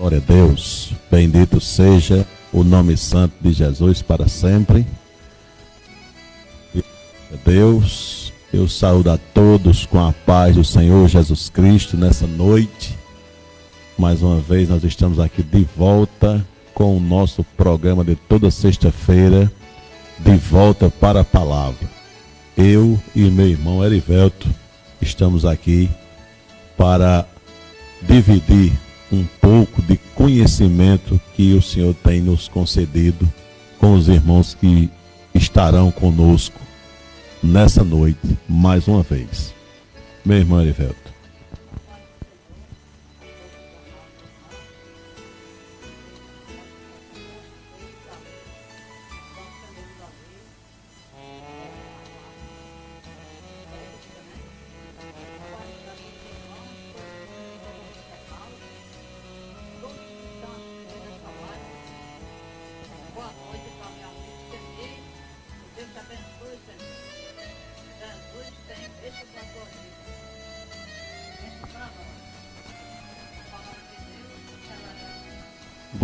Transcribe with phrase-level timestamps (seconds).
[0.00, 0.94] Glória a Deus.
[1.10, 4.86] Bendito seja o nome santo de Jesus para sempre.
[7.44, 12.96] Deus, eu saúdo a todos com a paz do Senhor Jesus Cristo nessa noite.
[13.98, 19.52] Mais uma vez nós estamos aqui de volta com o nosso programa de toda sexta-feira,
[20.18, 21.86] de volta para a palavra.
[22.56, 24.48] Eu e meu irmão Erivelto
[25.02, 25.90] estamos aqui
[26.74, 27.26] para
[28.00, 28.72] dividir
[29.12, 33.30] um pouco de conhecimento que o Senhor tem nos concedido
[33.78, 34.90] com os irmãos que
[35.34, 36.60] estarão conosco
[37.42, 39.54] nessa noite mais uma vez.
[40.24, 40.99] Meu irmão Erivelto.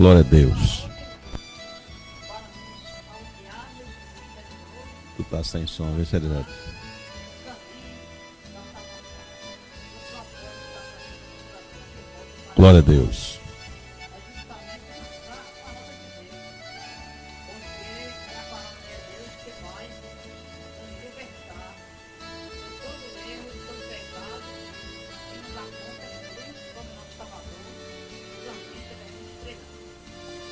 [0.06, 0.86] Glória a Deus.
[5.16, 6.28] Tu tá sem som, vê se ele
[12.54, 13.40] Glória a Deus.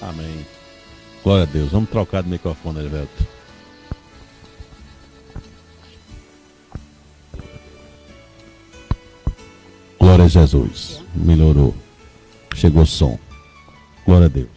[0.05, 0.47] Amém.
[1.23, 1.71] Glória a Deus.
[1.71, 3.27] Vamos trocar de microfone, Alberto.
[9.99, 11.01] Glória a Jesus.
[11.15, 11.75] Melhorou.
[12.55, 13.19] Chegou o som.
[14.05, 14.51] Glória a Deus.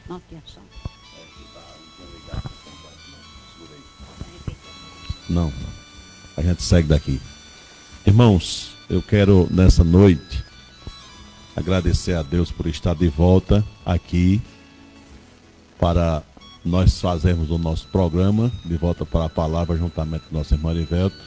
[5.30, 5.52] Não.
[6.36, 7.22] A gente segue daqui.
[8.06, 10.44] Irmãos, eu quero nessa noite
[11.56, 14.42] agradecer a Deus por estar de volta aqui
[15.80, 16.24] para
[16.64, 18.52] nós fazermos o nosso programa.
[18.66, 21.18] De volta para a palavra juntamente com nosso irmão Ivelto.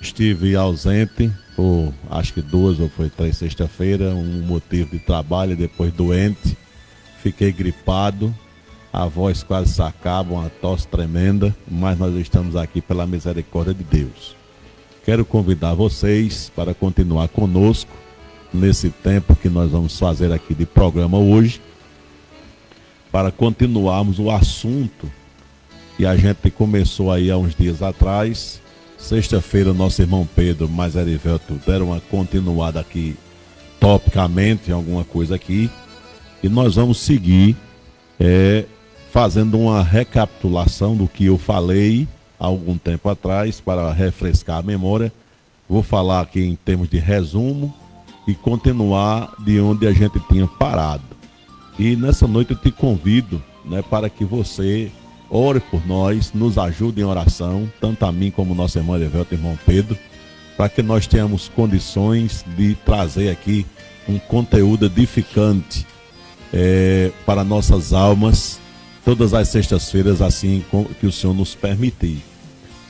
[0.00, 5.92] Estive ausente por acho que duas ou foi três sexta-feira, um motivo de trabalho, depois
[5.92, 6.56] doente,
[7.22, 8.34] fiquei gripado,
[8.92, 9.82] a voz quase se
[10.30, 14.34] uma tosse tremenda, mas nós estamos aqui pela misericórdia de Deus.
[15.04, 17.90] Quero convidar vocês para continuar conosco
[18.52, 21.60] nesse tempo que nós vamos fazer aqui de programa hoje
[23.12, 25.08] para continuarmos o assunto
[25.98, 28.60] que a gente começou aí há uns dias atrás.
[28.96, 33.14] Sexta-feira, nosso irmão Pedro mais Erivelto deram uma continuada aqui,
[33.78, 35.70] topicamente, em alguma coisa aqui.
[36.42, 37.54] E nós vamos seguir
[38.18, 38.64] é,
[39.12, 42.08] fazendo uma recapitulação do que eu falei
[42.40, 45.12] há algum tempo atrás, para refrescar a memória.
[45.68, 47.74] Vou falar aqui em termos de resumo
[48.26, 51.02] e continuar de onde a gente tinha parado.
[51.78, 54.90] E nessa noite eu te convido né, para que você
[55.30, 59.34] ore por nós, nos ajude em oração, tanto a mim como o nosso irmão Evelto
[59.34, 59.96] e irmão Pedro,
[60.56, 63.64] para que nós tenhamos condições de trazer aqui
[64.06, 65.86] um conteúdo edificante
[66.52, 68.60] é, para nossas almas,
[69.04, 70.62] todas as sextas-feiras, assim
[71.00, 72.22] que o Senhor nos permitir.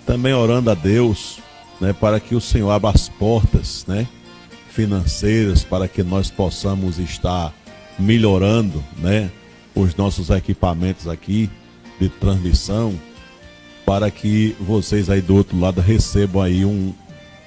[0.05, 1.39] Também orando a Deus
[1.81, 4.09] né, para que o Senhor abra as portas né,
[4.69, 7.55] financeiras para que nós possamos estar
[8.03, 9.31] melhorando, né,
[9.75, 11.49] os nossos equipamentos aqui
[11.99, 12.99] de transmissão
[13.87, 16.93] para que vocês aí do outro lado recebam aí um,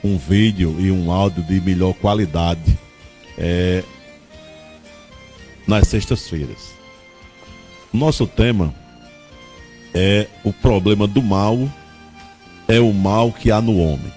[0.03, 2.77] um vídeo e um áudio de melhor qualidade
[3.37, 3.83] é,
[5.67, 6.73] nas sextas-feiras.
[7.93, 8.73] Nosso tema
[9.93, 11.57] é o problema do mal
[12.67, 14.11] é o mal que há no homem.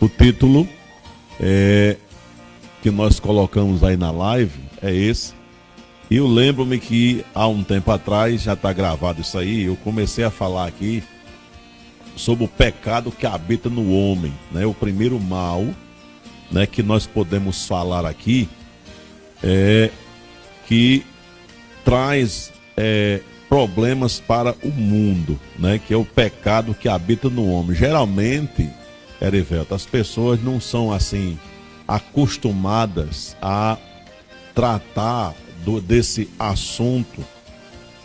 [0.00, 0.68] O título
[1.38, 1.96] é,
[2.82, 5.33] que nós colocamos aí na live é esse
[6.14, 10.22] e eu lembro-me que há um tempo atrás, já está gravado isso aí, eu comecei
[10.22, 11.02] a falar aqui
[12.14, 14.64] sobre o pecado que habita no homem, né?
[14.64, 15.66] O primeiro mal,
[16.52, 18.48] né, que nós podemos falar aqui
[19.42, 19.90] é
[20.68, 21.04] que
[21.84, 23.18] traz é,
[23.48, 25.80] problemas para o mundo, né?
[25.84, 27.74] Que é o pecado que habita no homem.
[27.74, 28.70] Geralmente,
[29.20, 31.36] Erivelto, as pessoas não são assim
[31.88, 33.76] acostumadas a
[34.54, 35.34] tratar
[35.64, 37.24] do, desse assunto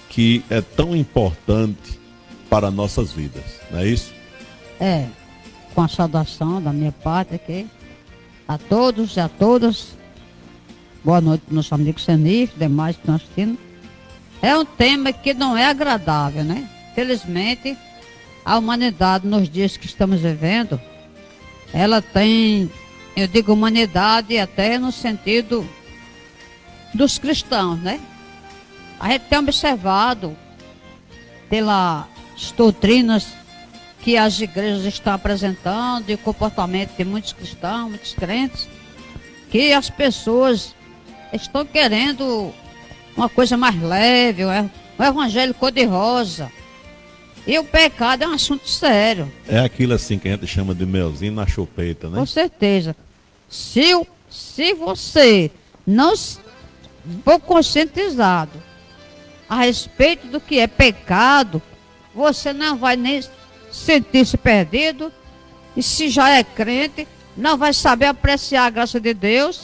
[0.09, 1.99] que é tão importante
[2.49, 4.13] para nossas vidas, não é isso?
[4.79, 5.07] É,
[5.75, 7.67] com a saudação da minha parte aqui,
[8.47, 9.99] a todos e a todas
[11.01, 13.57] Boa noite para nosso amigo Senif, demais que estão assistindo.
[14.41, 16.69] É um tema que não é agradável, né?
[16.93, 17.77] Felizmente,
[18.43, 20.79] a humanidade nos dias que estamos vivendo,
[21.73, 22.69] ela tem,
[23.15, 25.65] eu digo humanidade até no sentido
[26.93, 27.99] dos cristãos, né?
[28.99, 30.35] A gente tem observado
[31.49, 32.05] pelas
[32.55, 33.27] doutrinas
[34.01, 38.67] que as igrejas estão apresentando e o comportamento de muitos cristãos, muitos crentes,
[39.49, 40.75] que as pessoas
[41.33, 42.53] estão querendo
[43.15, 46.51] uma coisa mais leve, um evangelho cor-de-rosa.
[47.47, 49.31] E o pecado é um assunto sério.
[49.47, 52.17] É aquilo assim que a gente chama de melzinho na chupeta, né?
[52.17, 52.95] Com certeza.
[53.49, 55.49] Se, se você
[55.85, 56.13] não
[57.23, 58.61] for conscientizado.
[59.49, 61.61] A respeito do que é pecado,
[62.13, 63.23] você não vai nem
[63.71, 65.11] sentir-se perdido.
[65.75, 69.61] E se já é crente, não vai saber apreciar a graça de Deus,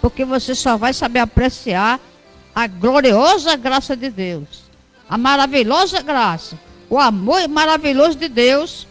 [0.00, 1.98] porque você só vai saber apreciar
[2.54, 4.64] a gloriosa graça de Deus,
[5.08, 6.58] a maravilhosa graça,
[6.88, 8.86] o amor maravilhoso de Deus,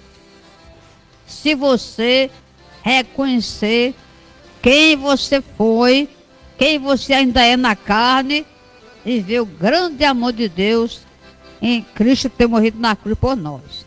[1.25, 2.29] se você
[2.81, 3.95] reconhecer
[4.61, 6.09] quem você foi,
[6.63, 8.45] quem você ainda é na carne
[9.05, 11.01] e ver o grande amor de Deus
[11.61, 13.85] em Cristo ter morrido na cruz por nós.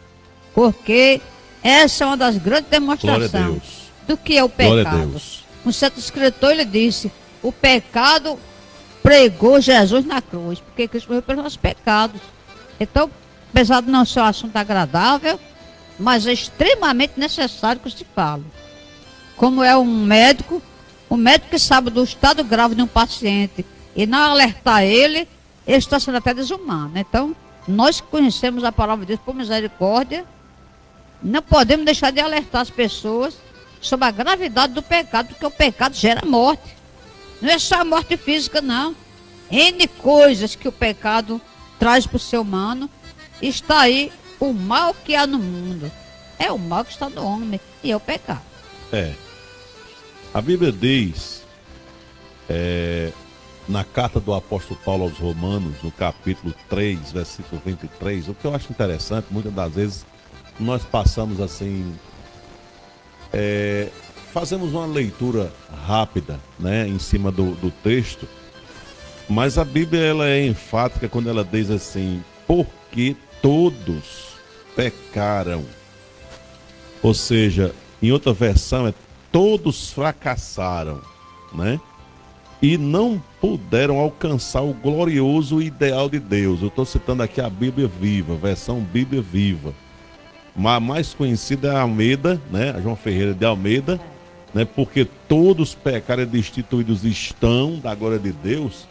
[0.54, 1.22] Porque
[1.62, 3.62] essa é uma das grandes demonstrações
[4.06, 5.18] do que é o pecado.
[5.64, 7.10] Um certo escritor ele disse:
[7.42, 8.38] o pecado
[9.02, 12.20] pregou Jesus na cruz, porque Cristo morreu pelos nossos pecados.
[12.78, 13.10] Então,
[13.50, 15.40] apesar de não ser um assunto agradável,
[15.98, 18.44] mas é extremamente necessário que se fale.
[19.34, 20.60] Como é um médico,
[21.08, 23.64] o médico que sabe do estado grave de um paciente
[23.94, 25.28] e não alertar ele,
[25.66, 26.92] ele está sendo até desumano.
[26.96, 27.34] Então,
[27.66, 30.24] nós que conhecemos a palavra de Deus por misericórdia,
[31.22, 33.36] não podemos deixar de alertar as pessoas
[33.80, 36.76] sobre a gravidade do pecado, porque o pecado gera morte.
[37.40, 38.94] Não é só a morte física, não.
[39.50, 41.40] N coisas que o pecado
[41.78, 42.90] traz para o ser humano.
[43.40, 45.90] Está aí o mal que há no mundo.
[46.38, 48.42] É o mal que está no homem e é o pecado.
[48.92, 49.14] É.
[50.36, 51.46] A Bíblia diz,
[52.46, 53.10] é,
[53.66, 58.54] na carta do apóstolo Paulo aos Romanos, no capítulo 3, versículo 23, o que eu
[58.54, 60.06] acho interessante, muitas das vezes
[60.60, 61.90] nós passamos assim,
[63.32, 63.88] é,
[64.30, 65.50] fazemos uma leitura
[65.86, 68.28] rápida, né, em cima do, do texto,
[69.30, 74.34] mas a Bíblia ela é enfática quando ela diz assim, porque todos
[74.76, 75.64] pecaram.
[77.02, 78.92] Ou seja, em outra versão é
[79.30, 81.00] todos fracassaram,
[81.52, 81.80] né?
[82.60, 86.62] E não puderam alcançar o glorioso ideal de Deus.
[86.62, 89.74] Eu estou citando aqui a Bíblia Viva, versão Bíblia Viva.
[90.56, 92.70] A mais conhecida é a Almeida, né?
[92.70, 94.00] A João Ferreira de Almeida
[94.56, 94.64] né?
[94.64, 98.86] Porque todos pecaram e destituídos estão da glória de Deus.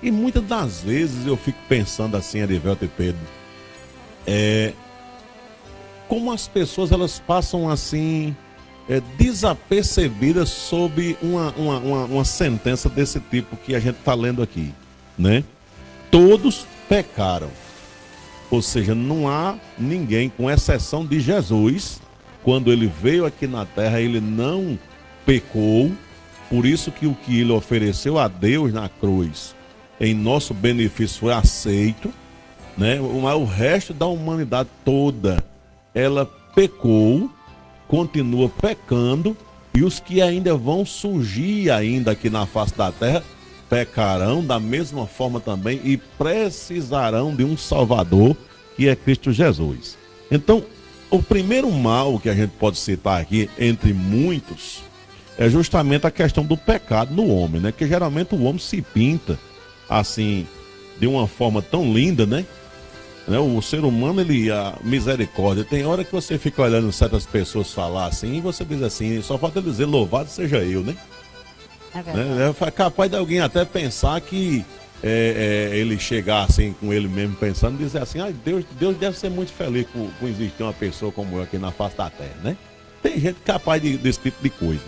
[0.00, 3.20] E muitas das vezes eu fico pensando assim, Arivelto e Pedro,
[4.24, 4.72] é,
[6.06, 8.36] como as pessoas elas passam assim
[8.88, 14.42] é, desapercebidas sob uma, uma, uma, uma sentença desse tipo que a gente está lendo
[14.42, 14.72] aqui,
[15.18, 15.44] né?
[16.10, 17.50] Todos pecaram.
[18.50, 22.00] Ou seja, não há ninguém, com exceção de Jesus,
[22.42, 24.78] quando ele veio aqui na terra, ele não
[25.26, 25.92] pecou,
[26.48, 29.54] por isso que o que ele ofereceu a Deus na cruz
[30.00, 32.12] em nosso benefício foi aceito,
[32.76, 33.00] né?
[33.00, 35.44] O resto da humanidade toda,
[35.94, 36.24] ela
[36.54, 37.30] pecou,
[37.88, 39.36] continua pecando
[39.74, 43.24] e os que ainda vão surgir ainda aqui na face da terra
[43.68, 48.36] pecarão da mesma forma também e precisarão de um Salvador
[48.76, 49.96] que é Cristo Jesus.
[50.30, 50.62] Então,
[51.10, 54.82] o primeiro mal que a gente pode citar aqui, entre muitos,
[55.36, 57.72] é justamente a questão do pecado no homem, né?
[57.72, 59.38] Que geralmente o homem se pinta
[59.88, 60.46] assim
[60.98, 62.44] de uma forma tão linda, né?
[63.28, 63.38] Né?
[63.38, 68.06] O ser humano, ele, a misericórdia, tem hora que você fica olhando certas pessoas falar
[68.06, 70.96] assim e você diz assim, só falta dizer louvado seja eu, né?
[71.94, 72.54] É, né?
[72.60, 74.64] é capaz de alguém até pensar que
[75.02, 79.16] é, é, ele chegar assim com ele mesmo pensando, dizer assim, ah, Deus, Deus deve
[79.16, 82.36] ser muito feliz com, com existir uma pessoa como eu aqui na face da terra,
[82.42, 82.56] né?
[83.02, 84.82] Tem gente capaz de, desse tipo de coisa.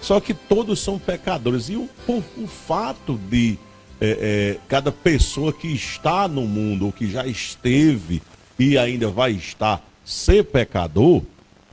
[0.00, 1.68] Só que todos são pecadores.
[1.68, 3.58] E o, o, o fato de
[4.00, 8.22] é, é, cada pessoa que está no mundo, ou que já esteve
[8.58, 11.22] e ainda vai estar, ser pecador,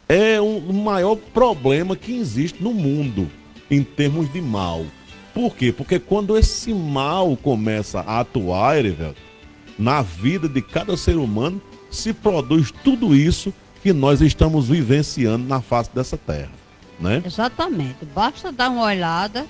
[0.07, 3.29] é um, maior problema que existe no mundo
[3.69, 4.85] em termos de mal.
[5.33, 5.71] Por quê?
[5.71, 9.19] Porque quando esse mal começa a atuar, Erivelto,
[9.77, 15.61] na vida de cada ser humano, se produz tudo isso que nós estamos vivenciando na
[15.61, 16.65] face dessa terra
[16.99, 17.21] né?
[17.25, 18.05] Exatamente.
[18.13, 19.45] Basta dar uma olhada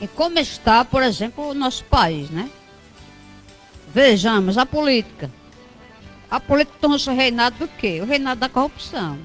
[0.00, 2.50] em como está, por exemplo, o nosso país, né?
[3.92, 5.30] Vejamos a política.
[6.30, 8.00] A política tornou-se reinado do quê?
[8.00, 9.18] O reinado da corrupção.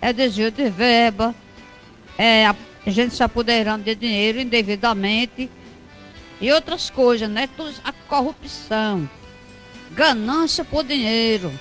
[0.00, 1.34] É desvio de verba,
[2.16, 2.54] é a
[2.86, 5.50] gente se apoderando de dinheiro indevidamente
[6.40, 7.48] e outras coisas, né?
[7.82, 9.08] A corrupção,
[9.92, 11.52] ganância por dinheiro,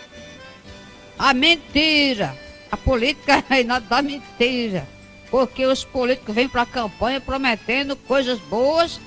[1.17, 2.38] a mentira.
[2.69, 4.86] A política é reinado da mentira.
[5.29, 9.00] Porque os políticos vêm para a campanha prometendo coisas boas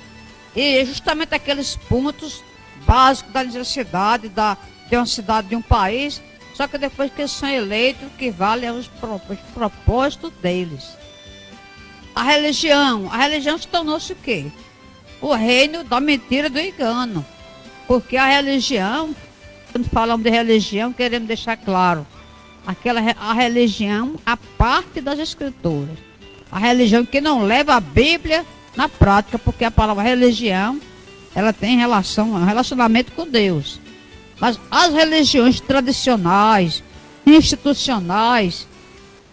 [0.55, 2.43] e justamente aqueles pontos
[2.87, 4.57] básicos da necessidade da,
[4.89, 6.21] de uma cidade, de um país,
[6.55, 8.91] só que depois que são eleitos, o que vale é os,
[9.29, 10.97] os propósitos deles.
[12.15, 14.47] A religião, a religião se tornou-se o quê?
[15.21, 17.25] O reino da mentira do engano.
[17.87, 19.15] Porque a religião,
[19.73, 22.07] quando falamos de religião, queremos deixar claro,
[22.67, 26.10] aquela a religião, a parte das escrituras.
[26.51, 28.45] A religião que não leva a Bíblia
[28.77, 30.81] na prática, porque a palavra religião,
[31.35, 33.81] ela tem relação, um relacionamento com Deus.
[34.41, 36.83] Mas as religiões tradicionais,
[37.27, 38.67] institucionais,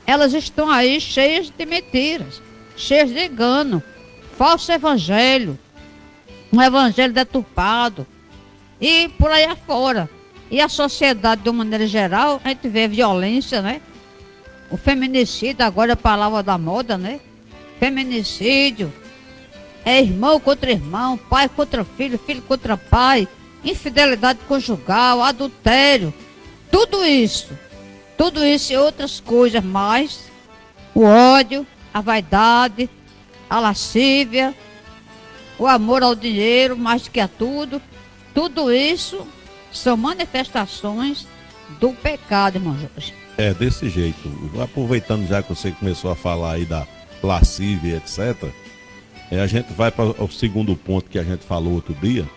[0.05, 2.41] elas estão aí cheias de mentiras,
[2.75, 3.81] cheias de engano,
[4.37, 5.57] falso evangelho,
[6.51, 8.05] um evangelho deturpado
[8.79, 10.09] e por aí afora.
[10.49, 13.81] E a sociedade, de uma maneira geral, a gente vê violência, né?
[14.69, 17.19] O feminicídio, agora é a palavra da moda, né?
[17.79, 18.91] Feminicídio.
[19.85, 23.27] É irmão contra irmão, pai contra filho, filho contra pai,
[23.63, 26.13] infidelidade conjugal, adultério.
[26.69, 27.57] Tudo isso.
[28.17, 30.19] Tudo isso e outras coisas mais.
[30.93, 32.89] O ódio, a vaidade,
[33.49, 34.53] a lascívia,
[35.57, 37.81] o amor ao dinheiro mais que a tudo.
[38.33, 39.25] Tudo isso
[39.71, 41.25] são manifestações
[41.79, 43.13] do pecado, irmão Jorge.
[43.37, 44.31] É, desse jeito.
[44.61, 46.87] Aproveitando já que você começou a falar aí da
[47.21, 48.49] lascívia, etc.,
[49.29, 52.27] é, a gente vai para o segundo ponto que a gente falou outro dia,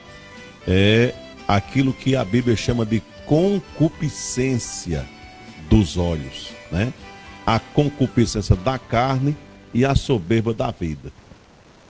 [0.66, 1.14] é
[1.46, 5.06] aquilo que a Bíblia chama de concupiscência
[5.68, 6.92] dos olhos, né?
[7.46, 9.36] A concupiscência da carne
[9.72, 11.12] e a soberba da vida.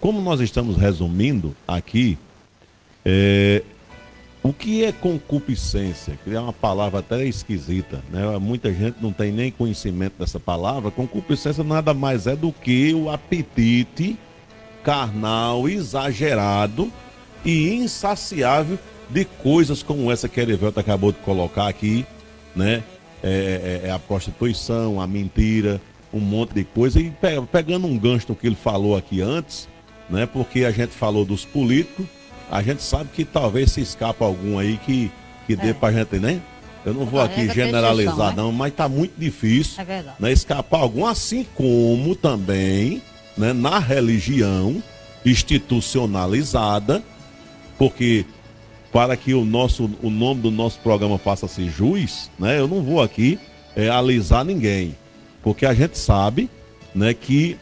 [0.00, 2.16] Como nós estamos resumindo aqui,
[3.04, 3.62] é,
[4.42, 6.18] o que é concupiscência?
[6.24, 8.38] Que é uma palavra até esquisita, né?
[8.38, 10.90] Muita gente não tem nem conhecimento dessa palavra.
[10.90, 14.18] Concupiscência nada mais é do que o apetite
[14.82, 16.90] carnal exagerado
[17.44, 18.78] e insaciável
[19.10, 22.06] de coisas como essa que a Erivelta acabou de colocar aqui,
[22.56, 22.82] né?
[23.22, 25.78] É, é, é, a prostituição, a mentira,
[26.10, 26.98] um monte de coisa.
[26.98, 27.12] E
[27.52, 29.68] pegando um gancho do que ele falou aqui antes,
[30.08, 30.24] né?
[30.24, 32.06] Porque a gente falou dos políticos
[32.50, 35.10] a gente sabe que talvez se escapa algum aí que,
[35.46, 35.74] que dê é.
[35.74, 36.40] pra gente, né?
[36.84, 38.36] Eu não vou aqui generalizar, né?
[38.36, 43.02] não, mas tá muito difícil é né, escapar algum, assim como também
[43.36, 44.82] né, na religião
[45.24, 47.02] institucionalizada,
[47.78, 48.24] porque
[48.90, 53.02] para que o, nosso, o nome do nosso programa faça-se juiz, né, eu não vou
[53.02, 53.38] aqui
[53.76, 54.96] é, alisar ninguém,
[55.42, 56.48] porque a gente sabe
[56.94, 57.58] né, que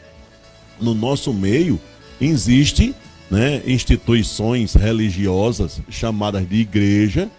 [0.79, 1.79] no nosso meio
[2.21, 2.95] existe
[3.29, 7.29] né, instituições religiosas chamadas de igreja,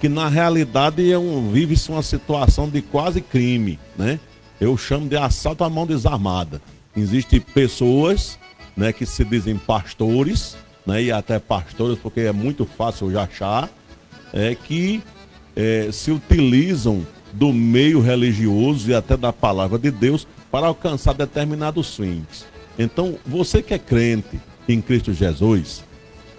[0.00, 4.20] que na realidade é um, vive-se uma situação de quase crime, né?
[4.60, 6.60] Eu chamo de assalto à mão desarmada.
[6.96, 8.38] Existem pessoas
[8.76, 13.68] né, que se dizem pastores, né, e até pastores, porque é muito fácil de achar,
[14.32, 15.02] é, que
[15.54, 21.96] é, se utilizam do meio religioso e até da palavra de Deus para alcançar determinados
[21.96, 22.46] fins.
[22.78, 25.84] Então, você que é crente, em Cristo Jesus,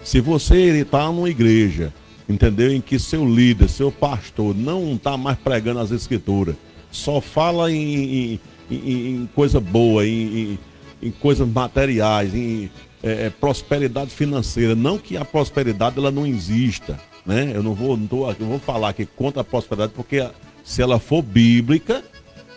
[0.02, 1.92] se você está numa igreja,
[2.28, 2.72] entendeu?
[2.72, 6.54] Em que seu líder, seu pastor não está mais pregando as escrituras,
[6.90, 10.58] só fala em, em, em, coisa boa, em,
[11.02, 12.70] em, coisas materiais, em
[13.02, 14.74] é, é, prosperidade financeira.
[14.74, 17.52] Não que a prosperidade ela não exista, né?
[17.54, 20.26] Eu não vou, não tô, eu vou falar aqui contra a prosperidade, porque
[20.64, 22.02] se ela for bíblica,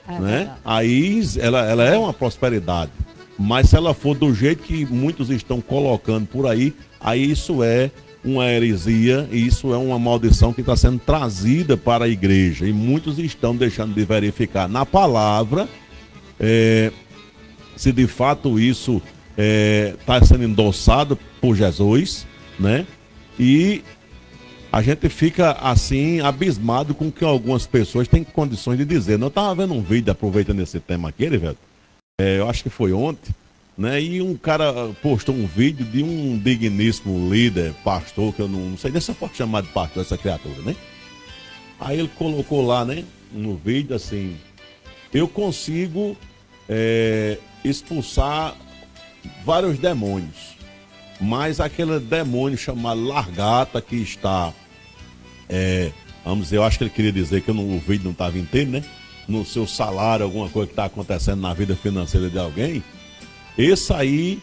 [0.08, 0.52] é né?
[0.66, 2.92] Aí ela, ela é uma prosperidade.
[3.42, 7.90] Mas se ela for do jeito que muitos estão colocando por aí, aí isso é
[8.24, 12.68] uma heresia e isso é uma maldição que está sendo trazida para a igreja.
[12.68, 15.68] E muitos estão deixando de verificar na palavra
[16.40, 16.92] é,
[17.76, 22.28] se de fato isso está é, tá sendo endossado por Jesus,
[22.60, 22.86] né?
[23.40, 23.82] E
[24.72, 29.20] a gente fica assim abismado com o que algumas pessoas têm condições de dizer.
[29.20, 31.58] Eu estava vendo um vídeo aproveitando esse tema aqui, velho
[32.22, 33.34] é, eu acho que foi ontem,
[33.76, 34.00] né?
[34.00, 38.78] E um cara postou um vídeo de um digníssimo líder, pastor, que eu não, não
[38.78, 40.76] sei nem se eu posso chamar de pastor essa criatura, né?
[41.80, 44.38] Aí ele colocou lá, né, no vídeo assim,
[45.12, 46.16] eu consigo
[46.70, 48.56] é, expulsar
[49.44, 50.56] vários demônios.
[51.20, 54.54] mas aquele demônio chamado largata que está,
[55.50, 55.92] é,
[56.24, 58.72] vamos dizer, eu acho que ele queria dizer que não, o vídeo não estava inteiro,
[58.72, 58.84] né?
[59.32, 62.84] No seu salário, alguma coisa que está acontecendo na vida financeira de alguém,
[63.58, 64.40] esse aí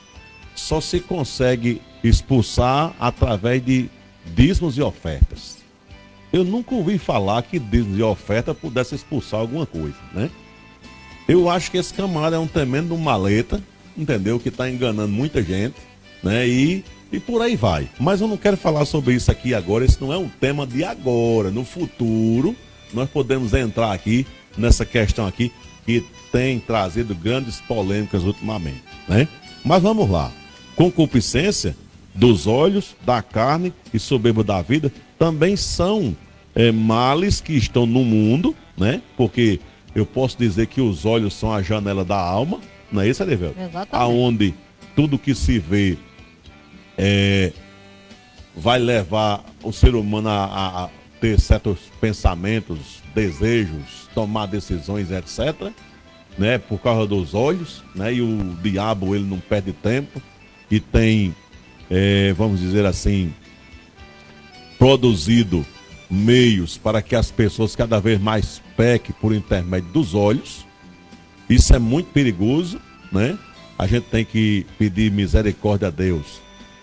[0.55, 3.91] só se consegue expulsar através de
[4.35, 5.59] dízimos e ofertas.
[6.33, 10.31] Eu nunca ouvi falar que dízimos e oferta pudesse expulsar alguma coisa, né?
[11.29, 13.63] Eu acho que esse camarada é um tremendo maleta,
[13.95, 14.41] entendeu?
[14.41, 15.77] Que está enganando muita gente,
[16.23, 16.49] né?
[16.49, 17.91] E, e por aí vai.
[18.01, 20.83] Mas eu não quero falar sobre isso aqui agora, esse não é um tema de
[20.83, 21.51] agora.
[21.51, 22.57] No futuro,
[22.95, 24.27] nós podemos entrar aqui
[24.59, 25.53] nessa questão aqui
[25.87, 29.27] que tem trazido grandes polêmicas ultimamente, né?
[29.65, 30.31] Mas vamos lá.
[30.77, 31.75] Concupiscência
[32.15, 36.17] dos olhos, da carne e soberba da vida também são
[36.55, 39.01] é, males que estão no mundo, né?
[39.17, 39.61] Porque
[39.95, 42.61] eu posso dizer que os olhos são a janela da alma,
[42.91, 43.59] não é isso, Adevelto?
[43.59, 43.89] Exatamente.
[43.93, 44.55] Aonde
[44.95, 45.97] tudo que se vê
[46.97, 47.53] é,
[48.57, 50.89] vai levar o ser humano a, a,
[51.21, 55.73] ter certos pensamentos, desejos, tomar decisões, etc.
[56.37, 60.23] Né, por causa dos olhos, né, e o diabo ele não perde tempo
[60.71, 61.35] e tem,
[61.91, 63.35] é, vamos dizer assim,
[64.79, 65.67] produzido
[66.09, 70.65] meios para que as pessoas cada vez mais pequem por intermédio dos olhos.
[71.51, 73.39] Isso é muito perigoso, né?
[73.79, 76.41] A gente tem que pedir misericórdia a Deus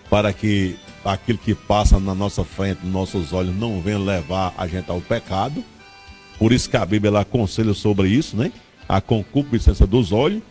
[0.08, 0.76] para que
[1.12, 5.00] aquilo que passa na nossa frente, nos nossos olhos, não venha levar a gente ao
[5.00, 5.64] pecado.
[6.38, 8.52] Por isso que a Bíblia ela aconselha sobre isso, né?
[8.88, 10.42] A concupiscência dos olhos,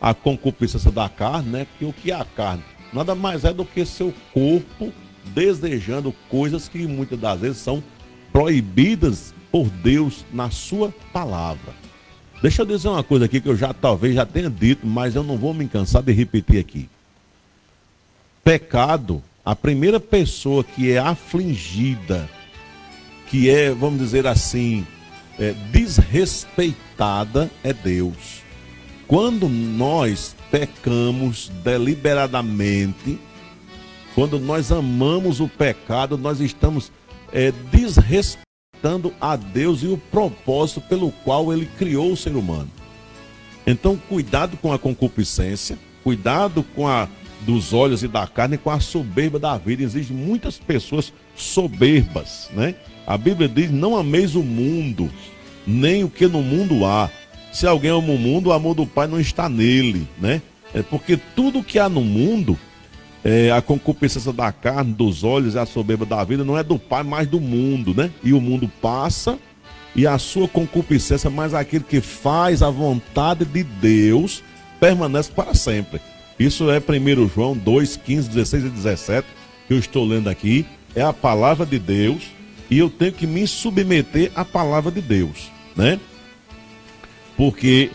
[0.00, 1.64] a concupiscência da carne, né?
[1.64, 2.62] Porque o que é a carne?
[2.92, 4.92] Nada mais é do que seu corpo
[5.34, 7.82] desejando coisas que muitas das vezes são
[8.32, 11.72] proibidas por Deus na sua palavra.
[12.42, 15.22] Deixa eu dizer uma coisa aqui que eu já talvez já tenha dito, mas eu
[15.22, 16.88] não vou me cansar de repetir aqui.
[18.42, 22.28] Pecado, a primeira pessoa que é afligida,
[23.28, 24.86] que é, vamos dizer assim,
[25.38, 28.42] é, desrespeitada é Deus.
[29.06, 33.18] Quando nós pecamos deliberadamente,
[34.14, 36.92] quando nós amamos o pecado, nós estamos
[37.32, 42.70] é, desrespeitando a Deus e o propósito pelo qual ele criou o ser humano.
[43.66, 47.08] Então, cuidado com a concupiscência, cuidado com a
[47.42, 49.82] dos olhos e da carne, com a soberba da vida.
[49.82, 52.74] Existem muitas pessoas soberbas, né?
[53.06, 55.10] A Bíblia diz: não ameis o mundo,
[55.66, 57.10] nem o que no mundo há.
[57.52, 60.40] Se alguém ama o mundo, o amor do Pai não está nele, né?
[60.72, 62.56] É porque tudo que há no mundo
[63.24, 66.78] é, a concupiscência da carne, dos olhos e a soberba da vida não é do
[66.78, 68.10] Pai, mas do mundo, né?
[68.22, 69.38] E o mundo passa
[69.94, 74.42] e a sua concupiscência, mas aquele que faz a vontade de Deus
[74.78, 76.00] permanece para sempre.
[76.40, 79.28] Isso é 1 João 2, 15, 16 e 17,
[79.68, 80.64] que eu estou lendo aqui.
[80.94, 82.22] É a palavra de Deus
[82.70, 86.00] e eu tenho que me submeter à palavra de Deus, né?
[87.36, 87.90] Porque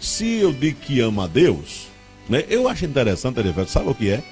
[0.00, 1.88] se eu digo que amo a Deus,
[2.26, 2.42] né?
[2.48, 4.22] Eu acho interessante, Erivelto, sabe o que é?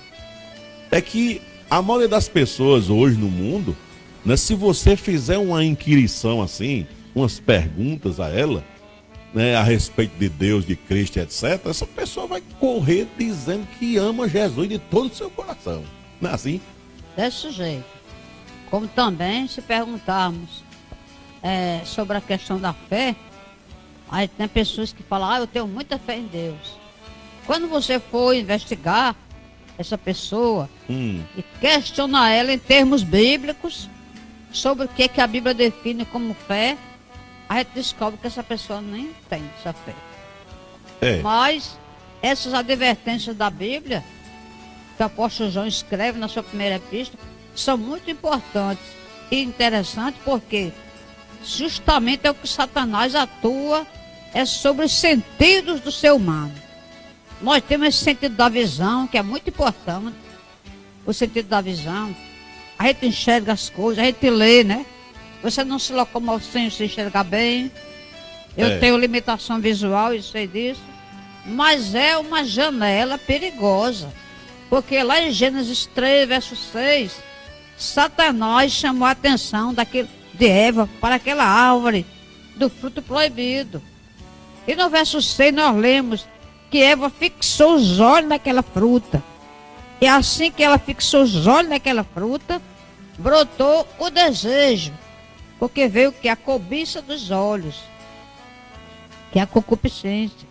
[0.90, 3.76] é que a maioria das pessoas hoje no mundo,
[4.24, 8.64] né, se você fizer uma inquirição assim, umas perguntas a ela,
[9.36, 14.26] né, a respeito de Deus, de Cristo, etc., essa pessoa vai correr dizendo que ama
[14.26, 15.84] Jesus de todo o seu coração.
[16.18, 16.58] Não é assim?
[17.14, 17.84] Desse jeito.
[18.70, 20.64] Como também, se perguntarmos
[21.42, 23.14] é, sobre a questão da fé,
[24.08, 26.78] aí tem pessoas que falam, ah, eu tenho muita fé em Deus.
[27.46, 29.14] Quando você for investigar,
[29.76, 31.22] essa pessoa hum.
[31.36, 33.86] e questionar ela em termos bíblicos
[34.50, 36.78] sobre o que, que a Bíblia define como fé,
[37.48, 39.94] a gente descobre que essa pessoa nem tem essa fé.
[41.00, 41.22] É.
[41.22, 41.78] Mas
[42.22, 44.02] essas advertências da Bíblia,
[44.96, 47.22] que o apóstolo João escreve na sua primeira epístola,
[47.54, 48.84] são muito importantes
[49.30, 50.72] e interessantes porque
[51.44, 53.86] justamente é o que Satanás atua
[54.34, 56.52] é sobre os sentidos do ser humano.
[57.40, 60.16] Nós temos esse sentido da visão, que é muito importante.
[61.04, 62.14] O sentido da visão.
[62.78, 64.84] A gente enxerga as coisas, a gente lê, né?
[65.46, 67.70] Você não se locomove sem se enxergar bem.
[68.56, 68.78] Eu é.
[68.78, 70.82] tenho limitação visual, e sei disso.
[71.44, 74.12] Mas é uma janela perigosa.
[74.68, 77.12] Porque lá em Gênesis 3, verso 6,
[77.78, 82.04] Satanás chamou a atenção daquele, de Eva para aquela árvore
[82.56, 83.80] do fruto proibido.
[84.66, 86.26] E no verso 6 nós lemos
[86.72, 89.22] que Eva fixou os olhos naquela fruta.
[90.00, 92.60] E assim que ela fixou os olhos naquela fruta,
[93.16, 95.05] brotou o desejo.
[95.58, 97.80] Porque veio que a cobiça dos olhos,
[99.32, 100.46] que é a concupiscência.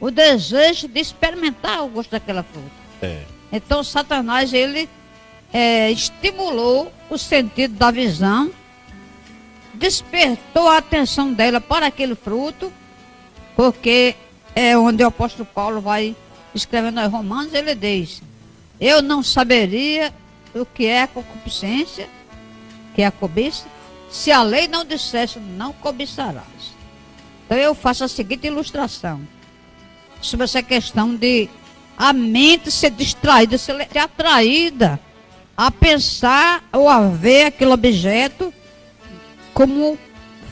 [0.00, 2.70] O desejo de experimentar o gosto daquela fruta.
[3.02, 3.22] É.
[3.52, 4.88] Então Satanás ele
[5.52, 8.50] é, estimulou o sentido da visão,
[9.74, 12.72] despertou a atenção dela para aquele fruto,
[13.56, 14.14] porque
[14.54, 16.16] é onde o apóstolo Paulo vai
[16.54, 18.22] escrevendo aos Romanos, ele diz:
[18.80, 20.12] Eu não saberia
[20.54, 22.08] o que é a concupiscência,
[22.94, 23.66] que é a cobiça,
[24.10, 26.74] se a lei não dissesse não cobiçarás.
[27.46, 29.20] Então eu faço a seguinte ilustração
[30.20, 31.48] sobre essa questão de
[31.96, 34.98] a mente ser distraída, ser atraída
[35.56, 38.52] a pensar ou a ver aquele objeto
[39.52, 39.98] como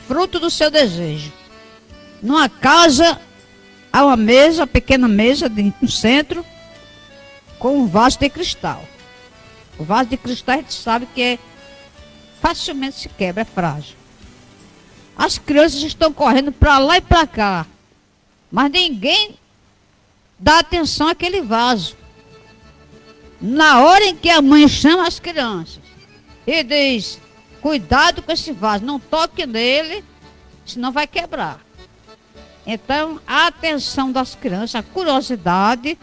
[0.07, 1.33] fruto do seu desejo.
[2.21, 3.19] Numa casa,
[3.91, 6.45] há uma mesa, uma pequena mesa de, no centro,
[7.57, 8.83] com um vaso de cristal.
[9.77, 11.39] O vaso de cristal a gente sabe que é
[12.41, 13.95] facilmente se quebra, é frágil.
[15.17, 17.65] As crianças estão correndo para lá e para cá,
[18.51, 19.37] mas ninguém
[20.37, 21.97] dá atenção àquele vaso.
[23.41, 25.79] Na hora em que a mãe chama as crianças
[26.45, 27.19] e diz:
[27.61, 30.03] Cuidado com esse vaso, não toque nele,
[30.65, 31.59] senão vai quebrar.
[32.65, 35.97] Então, a atenção das crianças, a curiosidade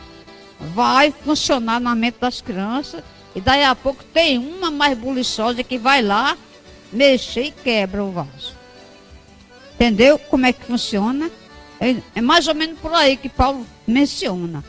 [0.75, 3.03] vai funcionar na mente das crianças
[3.37, 6.38] e daí a pouco tem uma mais buliçosa que vai lá
[6.90, 8.55] mexer e quebra o vaso.
[9.75, 11.31] Entendeu como é que funciona?
[11.79, 14.64] É, é mais ou menos por aí que Paulo menciona.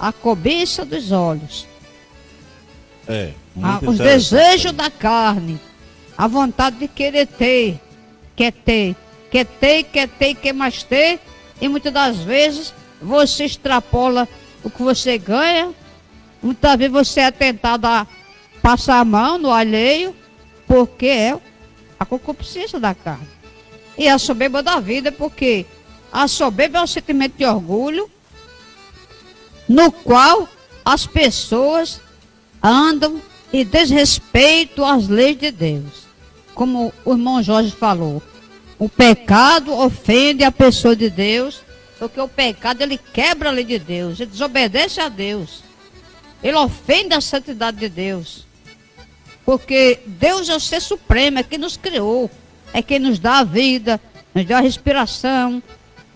[0.00, 1.64] A cobiça dos olhos.
[3.06, 3.30] É.
[3.62, 5.60] A, os desejos da carne.
[6.18, 7.80] A vontade de querer ter.
[8.34, 8.96] Quer ter.
[9.30, 11.20] Quer ter, quer ter, quer mais ter.
[11.60, 14.28] E muitas das vezes você extrapola
[14.64, 15.72] o que você ganha.
[16.46, 18.06] Muitas vezes você é tentado a
[18.62, 20.14] passar a mão no alheio.
[20.66, 21.38] Porque é
[21.98, 23.28] a concupiscência da carne.
[23.96, 25.64] E a soberba da vida, porque
[26.12, 28.10] a soberba é um sentimento de orgulho,
[29.68, 30.48] no qual
[30.84, 32.00] as pessoas
[32.62, 33.20] andam
[33.52, 36.06] e desrespeitam as leis de Deus.
[36.54, 38.22] Como o irmão Jorge falou,
[38.78, 41.60] o pecado ofende a pessoa de Deus,
[41.98, 45.65] porque o pecado ele quebra a lei de Deus, ele desobedece a Deus.
[46.42, 48.46] Ele ofende a santidade de Deus.
[49.44, 52.30] Porque Deus é o ser supremo, é quem nos criou,
[52.72, 54.00] é quem nos dá a vida,
[54.34, 55.62] nos dá a respiração,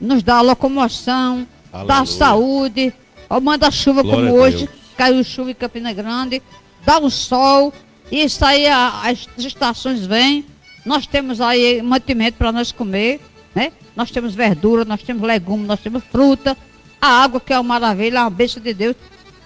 [0.00, 1.86] nos dá a locomoção, Aleluia.
[1.94, 2.92] dá a saúde,
[3.28, 6.42] ó, manda chuva Glória como hoje, caiu chuva em Campina Grande,
[6.84, 7.72] dá o sol,
[8.10, 10.44] e isso aí a, as estações vêm,
[10.84, 13.20] nós temos aí mantimento para nós comer,
[13.54, 13.72] né?
[13.94, 16.56] Nós temos verdura, nós temos legumes, nós temos fruta,
[17.00, 18.96] a água que é uma maravilha, é uma bênção de Deus.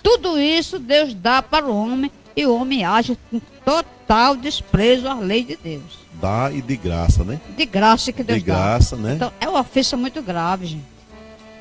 [0.05, 5.15] Tudo isso Deus dá para o homem e o homem age com total desprezo à
[5.15, 5.99] lei de Deus.
[6.21, 7.41] Dá e de graça, né?
[7.57, 8.55] De graça que Deus de dá.
[8.55, 9.15] De graça, né?
[9.15, 10.85] Então, é uma ofensa muito grave, gente.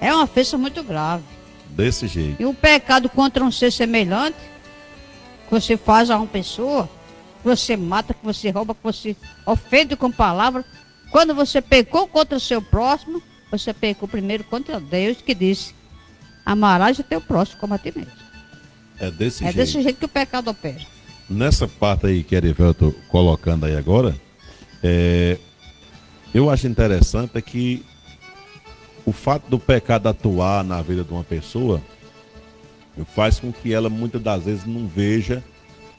[0.02, 1.24] É uma ofensa muito grave.
[1.70, 2.42] Desse jeito.
[2.42, 4.38] E o pecado contra um ser semelhante,
[5.48, 6.90] que você faz a uma pessoa,
[7.42, 10.66] que você mata, que você rouba, que você ofende com palavras.
[11.12, 15.74] Quando você pecou contra o seu próximo, você pecou primeiro contra Deus, que disse:
[16.46, 18.23] Amarás o teu próximo como a ti mesmo.
[19.00, 19.60] É desse é jeito.
[19.60, 20.82] É desse jeito que o pecado opera.
[21.30, 24.16] Nessa parte aí que Erivelto colocando aí agora,
[24.84, 25.38] é,
[26.34, 27.86] eu acho interessante é que
[29.06, 31.82] o fato do pecado atuar na vida de uma pessoa
[33.16, 35.44] faz com que ela muitas das vezes não veja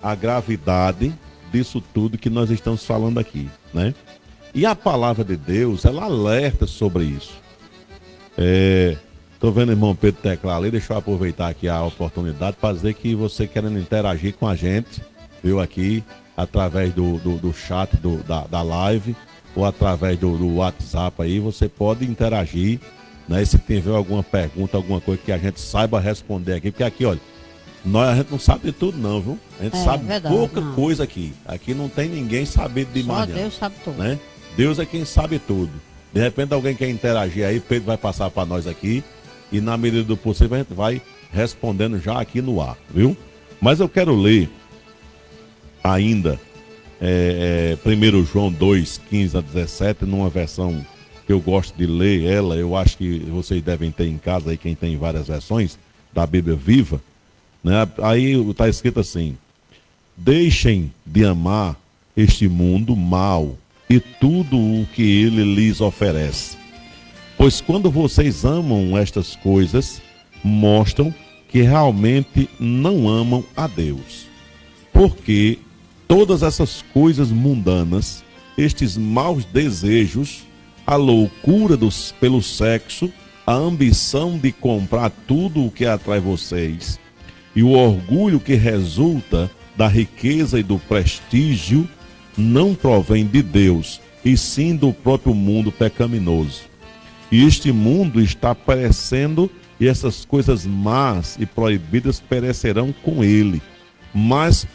[0.02, 1.12] a gravidade
[1.50, 3.94] disso tudo que nós estamos falando aqui, né?
[4.54, 7.34] E a palavra de Deus, ela alerta sobre isso.
[8.38, 8.96] É,
[9.40, 12.94] tô vendo o irmão Pedro Teclar ali, deixa eu aproveitar aqui a oportunidade para dizer
[12.94, 15.02] que você querendo interagir com a gente,
[15.42, 16.02] viu aqui,
[16.36, 19.14] através do, do, do chat do, da, da live
[19.54, 22.80] ou através do, do, WhatsApp aí, você pode interagir,
[23.28, 23.44] né?
[23.44, 27.20] Se tiver alguma pergunta, alguma coisa que a gente saiba responder aqui, porque aqui, olha,
[27.84, 29.38] nós a gente não sabe de tudo não, viu?
[29.60, 30.74] A gente é, sabe verdade, pouca não.
[30.74, 31.32] coisa aqui.
[31.46, 33.28] Aqui não tem ninguém sabendo de mais.
[33.28, 33.98] Só Deus sabe tudo.
[33.98, 34.18] Né?
[34.56, 35.70] Deus é quem sabe tudo.
[36.12, 39.04] De repente alguém quer interagir aí, Pedro vai passar para nós aqui
[39.54, 41.00] e na medida do possível a gente vai
[41.32, 43.16] respondendo já aqui no ar, viu?
[43.60, 44.50] Mas eu quero ler
[45.82, 46.40] ainda
[47.00, 50.84] é, é, 1 João 2, 15 a 17, numa versão
[51.24, 54.56] que eu gosto de ler ela, eu acho que vocês devem ter em casa aí,
[54.56, 55.78] quem tem várias versões
[56.12, 57.00] da Bíblia Viva,
[57.62, 57.88] né?
[58.02, 59.36] Aí está escrito assim:
[60.16, 61.76] Deixem de amar
[62.16, 63.56] este mundo mal
[63.88, 66.63] e tudo o que ele lhes oferece.
[67.44, 70.00] Pois quando vocês amam estas coisas,
[70.42, 71.14] mostram
[71.46, 74.26] que realmente não amam a Deus.
[74.90, 75.58] Porque
[76.08, 78.24] todas essas coisas mundanas,
[78.56, 80.44] estes maus desejos,
[80.86, 83.12] a loucura dos, pelo sexo,
[83.46, 86.98] a ambição de comprar tudo o que atrai vocês,
[87.54, 91.86] e o orgulho que resulta da riqueza e do prestígio
[92.38, 96.72] não provém de Deus, e sim do próprio mundo pecaminoso.
[97.30, 103.60] E este mundo está perecendo e essas coisas más e proibidas perecerão com ele.
[104.14, 104.66] Mas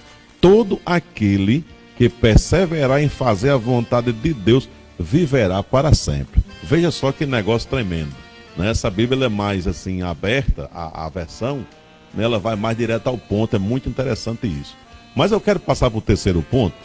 [0.41, 1.63] todo aquele
[1.97, 6.41] que perseverar em fazer a vontade de Deus viverá para sempre.
[6.63, 8.13] Veja só que negócio tremendo.
[8.57, 8.69] Né?
[8.69, 11.65] Essa Bíblia é mais assim aberta, a, a versão,
[12.13, 12.23] né?
[12.23, 14.75] ela vai mais direto ao ponto, é muito interessante isso.
[15.15, 16.75] Mas eu quero passar para o terceiro ponto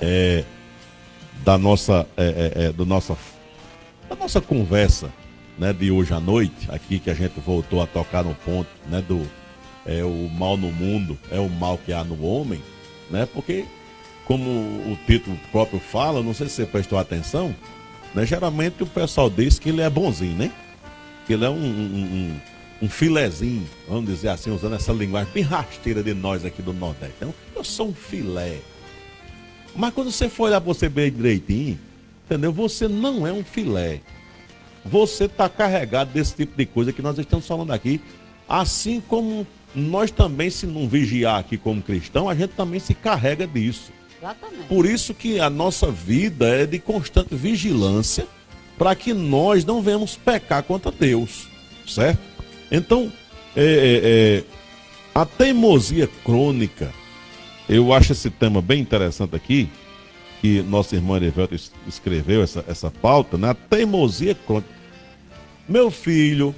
[0.00, 0.44] é,
[1.44, 3.16] da nossa, é, é, é, do nossa,
[4.08, 5.12] da nossa conversa
[5.58, 9.02] né, de hoje à noite, aqui que a gente voltou a tocar no ponto né,
[9.06, 9.28] do
[9.84, 12.60] é, o mal no mundo é o mal que há no homem,
[13.10, 13.26] né?
[13.32, 13.64] Porque
[14.26, 17.54] como o título próprio fala, não sei se você prestou atenção,
[18.14, 18.26] né?
[18.26, 20.52] Geralmente o pessoal diz que ele é bonzinho, né?
[21.26, 22.40] Que ele é um, um, um,
[22.82, 27.14] um filezinho, vamos dizer assim, usando essa linguagem bem rasteira de nós aqui do Nordeste.
[27.16, 28.58] Então, eu sou um filé.
[29.74, 31.78] Mas quando você for olhar você bem direitinho,
[32.28, 32.52] entendeu?
[32.52, 34.00] Você não é um filé.
[34.84, 38.00] Você está carregado desse tipo de coisa que nós estamos falando aqui,
[38.48, 43.46] assim como nós também, se não vigiar aqui como cristão, a gente também se carrega
[43.46, 43.92] disso.
[44.18, 44.64] Exatamente.
[44.64, 48.26] Por isso que a nossa vida é de constante vigilância
[48.76, 51.48] para que nós não venhamos pecar contra Deus,
[51.86, 52.20] certo?
[52.70, 53.12] Então,
[53.56, 54.44] é, é, é,
[55.14, 56.92] a teimosia crônica,
[57.68, 59.68] eu acho esse tema bem interessante aqui,
[60.40, 61.54] que nossa irmã Erivelto
[61.86, 63.50] escreveu essa, essa pauta, né?
[63.50, 64.68] A teimosia crônica.
[65.68, 66.54] Meu filho,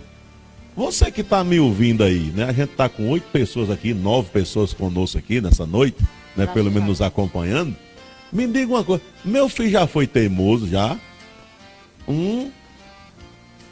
[0.77, 2.45] você que está me ouvindo aí, né?
[2.45, 6.03] A gente está com oito pessoas aqui, nove pessoas conosco aqui nessa noite
[6.37, 7.77] né, pelo menos nos acompanhando,
[8.33, 10.97] me diga uma coisa, meu filho já foi teimoso já?
[12.07, 12.51] Um,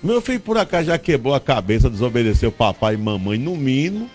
[0.03, 4.11] meu filho por acaso já quebrou a cabeça, desobedeceu papai e mamãe no mínimo?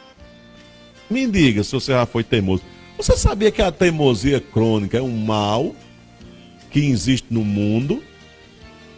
[1.09, 2.63] Me diga se você já foi teimoso.
[2.97, 5.75] Você sabia que a teimosia crônica é um mal
[6.69, 8.03] que existe no mundo,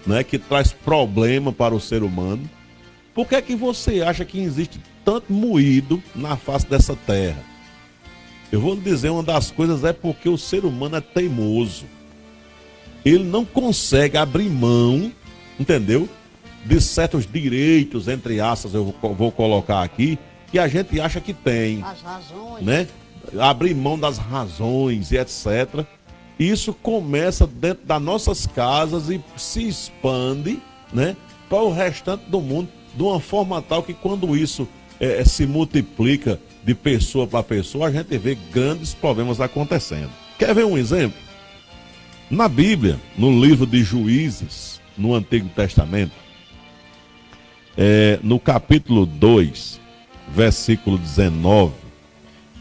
[0.06, 2.50] né, que traz problema para o ser humano?
[3.14, 7.42] Por que é que você acha que existe tanto moído na face dessa terra?
[8.52, 11.86] Eu vou lhe dizer, uma das coisas é porque o ser humano é teimoso.
[13.04, 15.12] Ele não consegue abrir mão,
[15.60, 16.08] entendeu?
[16.66, 20.20] De certos direitos, entre aspas, eu vou colocar aqui,
[20.52, 21.82] que a gente acha que tem.
[21.84, 22.64] As razões.
[22.64, 22.88] Né?
[23.40, 25.86] Abrir mão das razões e etc.
[26.40, 31.16] Isso começa dentro das nossas casas e se expande, né?
[31.50, 34.68] Para o restante do mundo, de uma forma tal que quando isso
[35.00, 40.10] é, se multiplica de pessoa para pessoa, a gente vê grandes problemas acontecendo.
[40.38, 41.18] Quer ver um exemplo?
[42.30, 46.14] Na Bíblia, no livro de Juízes, no Antigo Testamento,
[47.78, 49.80] é, no capítulo 2,
[50.30, 51.74] versículo 19,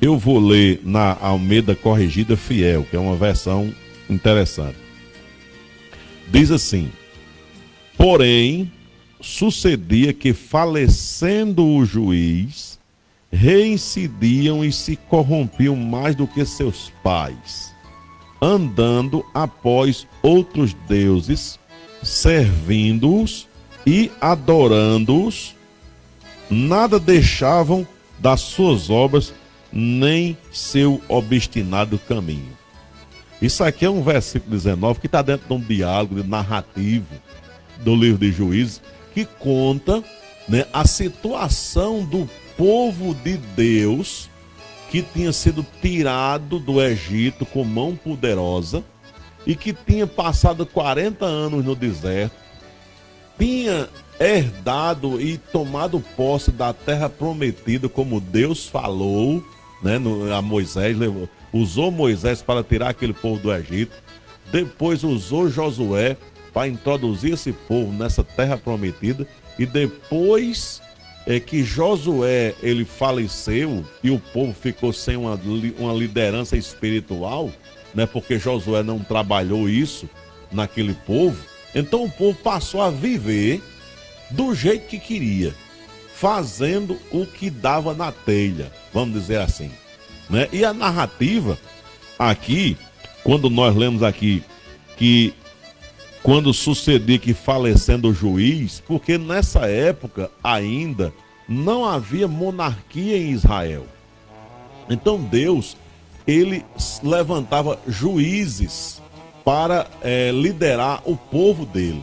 [0.04, 3.74] eu vou ler na Almeida Corrigida Fiel, que é uma versão
[4.08, 4.76] interessante.
[6.28, 6.90] Diz assim:
[7.96, 8.70] Porém,
[9.18, 12.78] sucedia que falecendo o juiz,
[13.32, 17.74] reincidiam e se corrompiam mais do que seus pais,
[18.42, 21.58] andando após outros deuses,
[22.02, 23.48] servindo-os
[23.86, 25.54] e adorando-os,
[26.50, 27.86] nada deixavam
[28.18, 29.32] das suas obras,
[29.74, 32.56] nem seu obstinado caminho.
[33.42, 37.14] Isso aqui é um versículo 19 que está dentro de um diálogo de narrativo
[37.80, 38.80] do livro de Juízes,
[39.12, 40.02] que conta
[40.48, 44.30] né, a situação do povo de Deus
[44.90, 48.84] que tinha sido tirado do Egito com mão poderosa
[49.44, 52.36] e que tinha passado 40 anos no deserto,
[53.36, 53.88] tinha
[54.20, 59.44] herdado e tomado posse da terra prometida, como Deus falou
[59.84, 63.92] né, no, a Moisés, levou, usou Moisés para tirar aquele povo do Egito,
[64.50, 66.16] depois usou Josué
[66.54, 69.26] para introduzir esse povo nessa terra prometida,
[69.58, 70.80] e depois
[71.26, 75.38] é que Josué ele faleceu e o povo ficou sem uma,
[75.78, 77.50] uma liderança espiritual,
[77.94, 78.06] né?
[78.06, 80.08] Porque Josué não trabalhou isso
[80.52, 81.42] naquele povo.
[81.74, 83.62] Então o povo passou a viver
[84.30, 85.54] do jeito que queria,
[86.14, 89.70] fazendo o que dava na telha, vamos dizer assim,
[90.30, 90.48] né?
[90.52, 91.58] E a narrativa
[92.18, 92.76] aqui,
[93.22, 94.42] quando nós lemos aqui
[94.96, 95.34] que
[96.22, 101.12] quando sucedia que falecendo o juiz, porque nessa época ainda
[101.46, 103.86] não havia monarquia em Israel.
[104.88, 105.76] Então Deus,
[106.26, 106.64] ele
[107.02, 109.02] levantava juízes
[109.44, 112.02] para é, liderar o povo dele.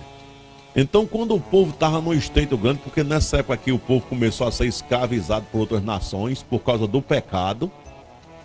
[0.75, 4.47] Então, quando o povo estava no estreito grande, porque nessa época aqui o povo começou
[4.47, 7.69] a ser escravizado por outras nações por causa do pecado,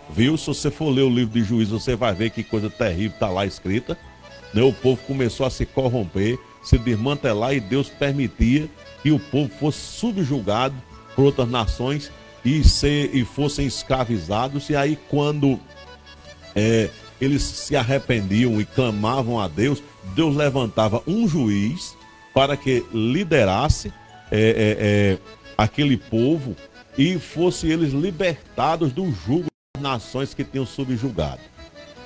[0.09, 0.37] viu?
[0.37, 3.29] Se você for ler o livro de Juízo, você vai ver que coisa terrível está
[3.29, 3.97] lá escrita.
[4.53, 4.61] Né?
[4.61, 8.69] O povo começou a se corromper, se desmantelar e Deus permitia
[9.01, 10.75] que o povo fosse subjugado
[11.15, 12.11] por outras nações
[12.43, 14.69] e, ser, e fossem escravizados.
[14.69, 15.57] E aí, quando
[16.53, 16.89] é,
[17.21, 19.81] eles se arrependiam e clamavam a Deus,
[20.13, 21.95] Deus levantava um juiz
[22.37, 23.91] para que liderasse
[24.31, 25.17] é, é, é,
[25.57, 26.55] aquele povo
[26.95, 31.41] e fosse eles libertados do jugo das nações que tinham subjugado.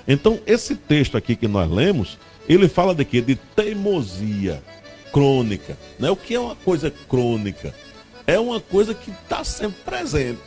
[0.07, 2.17] Então, esse texto aqui que nós lemos,
[2.47, 3.19] ele fala de quê?
[3.19, 4.63] De teimosia
[5.11, 5.77] crônica.
[5.99, 6.09] Né?
[6.09, 7.75] O que é uma coisa crônica?
[8.25, 10.39] É uma coisa que está sempre presente.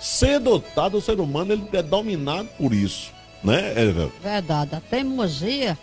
[0.00, 3.12] Ser dotado, o ser humano ele é dominado por isso.
[3.44, 3.72] Né?
[4.20, 4.74] Verdade.
[4.74, 5.78] A teimosia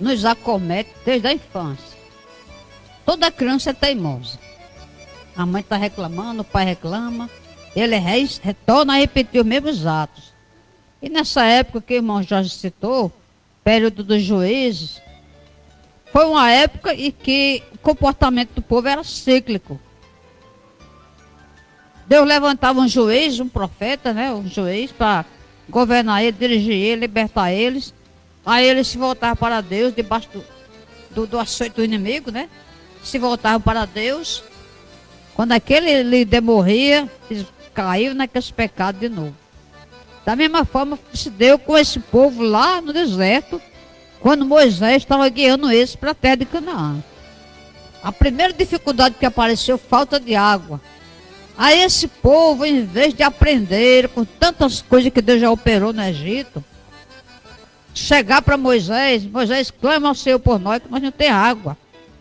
[0.00, 1.98] nos acomete desde a infância.
[3.04, 4.38] Toda criança é teimosa.
[5.36, 7.28] A mãe está reclamando, o pai reclama,
[7.74, 7.96] ele
[8.42, 10.32] retorna a repetir os mesmos atos.
[11.00, 13.10] E nessa época que o irmão Jorge citou,
[13.64, 15.00] período dos juízes,
[16.12, 19.80] foi uma época em que o comportamento do povo era cíclico.
[22.06, 25.24] Deus levantava um juiz, um profeta, né, um juiz para
[25.68, 27.94] governar ele, dirigir ele, libertar eles.
[28.44, 30.44] Aí eles se voltavam para Deus, debaixo do,
[31.10, 32.48] do, do açoite do inimigo, né?
[33.02, 34.42] Se voltavam para Deus.
[35.34, 39.34] Quando aquele líder morria, eles caíram naqueles pecados de novo.
[40.24, 43.60] Da mesma forma se deu com esse povo lá no deserto,
[44.20, 47.02] quando Moisés estava guiando eles para a terra de Canaã.
[48.02, 50.80] A primeira dificuldade que apareceu, falta de água.
[51.56, 56.02] Aí esse povo, em vez de aprender com tantas coisas que Deus já operou no
[56.02, 56.64] Egito,
[57.94, 61.76] chegar para Moisés, Moisés clama ao Senhor por nós, que nós não tem água.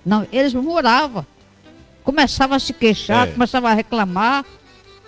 [0.06, 1.26] Não, eles murmuravam.
[2.04, 3.32] Começavam a se queixar, é.
[3.32, 4.44] começavam a reclamar.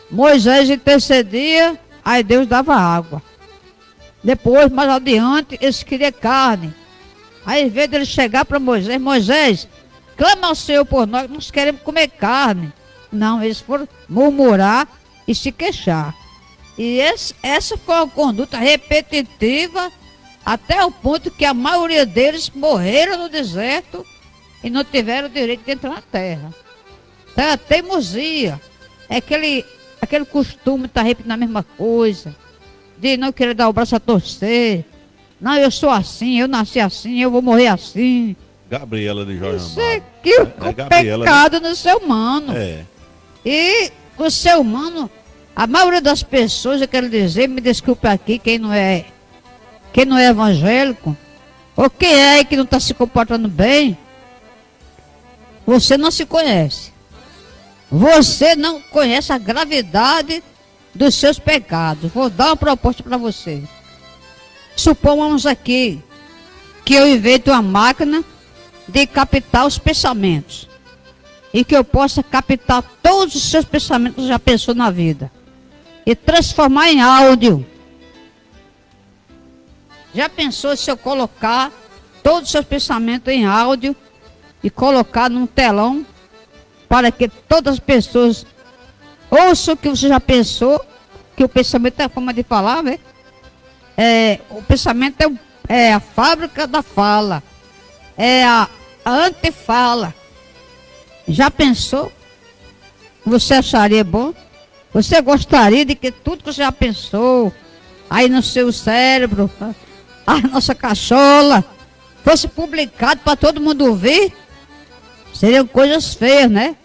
[0.09, 3.21] Moisés intercedia, aí Deus dava água.
[4.23, 6.73] Depois, mais adiante, eles queriam carne.
[7.45, 9.67] Aí, em vez de ele chegar para Moisés, Moisés,
[10.15, 12.71] clama ao Senhor por nós, nós queremos comer carne.
[13.11, 14.87] Não, eles foram murmurar
[15.27, 16.15] e se queixar.
[16.77, 19.91] E esse, essa foi uma conduta repetitiva
[20.45, 24.05] até o ponto que a maioria deles morreram no deserto
[24.63, 26.53] e não tiveram o direito de entrar na terra.
[27.31, 28.59] Então, a teimosia
[29.09, 29.65] é aquele,
[30.01, 32.35] aquele costume de estar repetindo a mesma coisa,
[32.97, 34.85] de não querer dar o braço a torcer.
[35.39, 38.35] Não, eu sou assim, eu nasci assim, eu vou morrer assim.
[38.69, 42.53] Gabriela de Jorge Isso é que é, o é pecado no ser humano.
[42.55, 42.85] É.
[43.45, 45.09] E o ser humano,
[45.55, 49.05] a maioria das pessoas, eu quero dizer, me desculpe aqui, quem não é
[49.93, 51.15] quem não é evangélico,
[51.75, 53.97] ou quem é que não está se comportando bem,
[55.65, 56.91] você não se conhece.
[57.89, 60.43] Você não conhece a gravidade
[60.93, 62.11] dos seus pecados.
[62.11, 63.63] Vou dar uma proposta para você.
[64.75, 66.01] Supomos aqui
[66.83, 68.23] que eu invento uma máquina
[68.87, 70.67] de captar os pensamentos.
[71.53, 75.31] E que eu possa captar todos os seus pensamentos que já pensou na vida.
[76.03, 77.65] E transformar em áudio.
[80.13, 81.71] Já pensou se eu colocar
[82.21, 83.95] todos os seus pensamentos em áudio
[84.63, 86.05] e colocar num telão
[86.87, 88.45] para que todas as pessoas
[89.29, 90.83] ouçam o que você já pensou,
[91.35, 92.99] que o pensamento é a forma de falar, né?
[93.97, 95.21] É, o pensamento
[95.67, 97.41] é, é, a fábrica da fala,
[98.15, 98.69] é a,
[99.03, 100.13] a antefala.
[101.27, 102.11] Já pensou?
[103.25, 104.33] Você acharia bom?
[104.93, 107.51] Você gostaria de que tudo que você já pensou
[108.09, 109.49] aí no seu cérebro,
[110.25, 111.63] a nossa cachola
[112.23, 114.33] fosse publicado para todo mundo ouvir,
[115.33, 116.75] seriam coisas feias, né?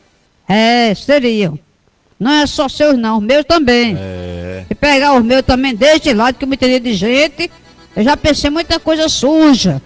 [0.48, 1.58] É, seriam.
[2.18, 3.96] Não é só seus não, os meus também.
[3.96, 4.64] É.
[4.68, 7.50] E pegar os meus também desde lá, que eu me entendi de gente,
[7.94, 9.80] eu já pensei muita coisa suja.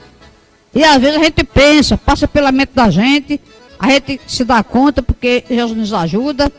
[0.75, 3.39] E às vezes a gente pensa, passa pela mente da gente,
[3.79, 6.51] a gente se dá conta porque Jesus nos ajuda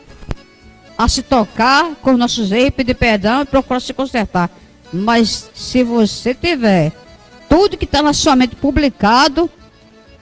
[0.95, 4.51] a se tocar com os nossos erros, pedir perdão e procurar se consertar.
[4.93, 6.91] Mas se você tiver
[7.49, 9.49] tudo que está na sua mente publicado,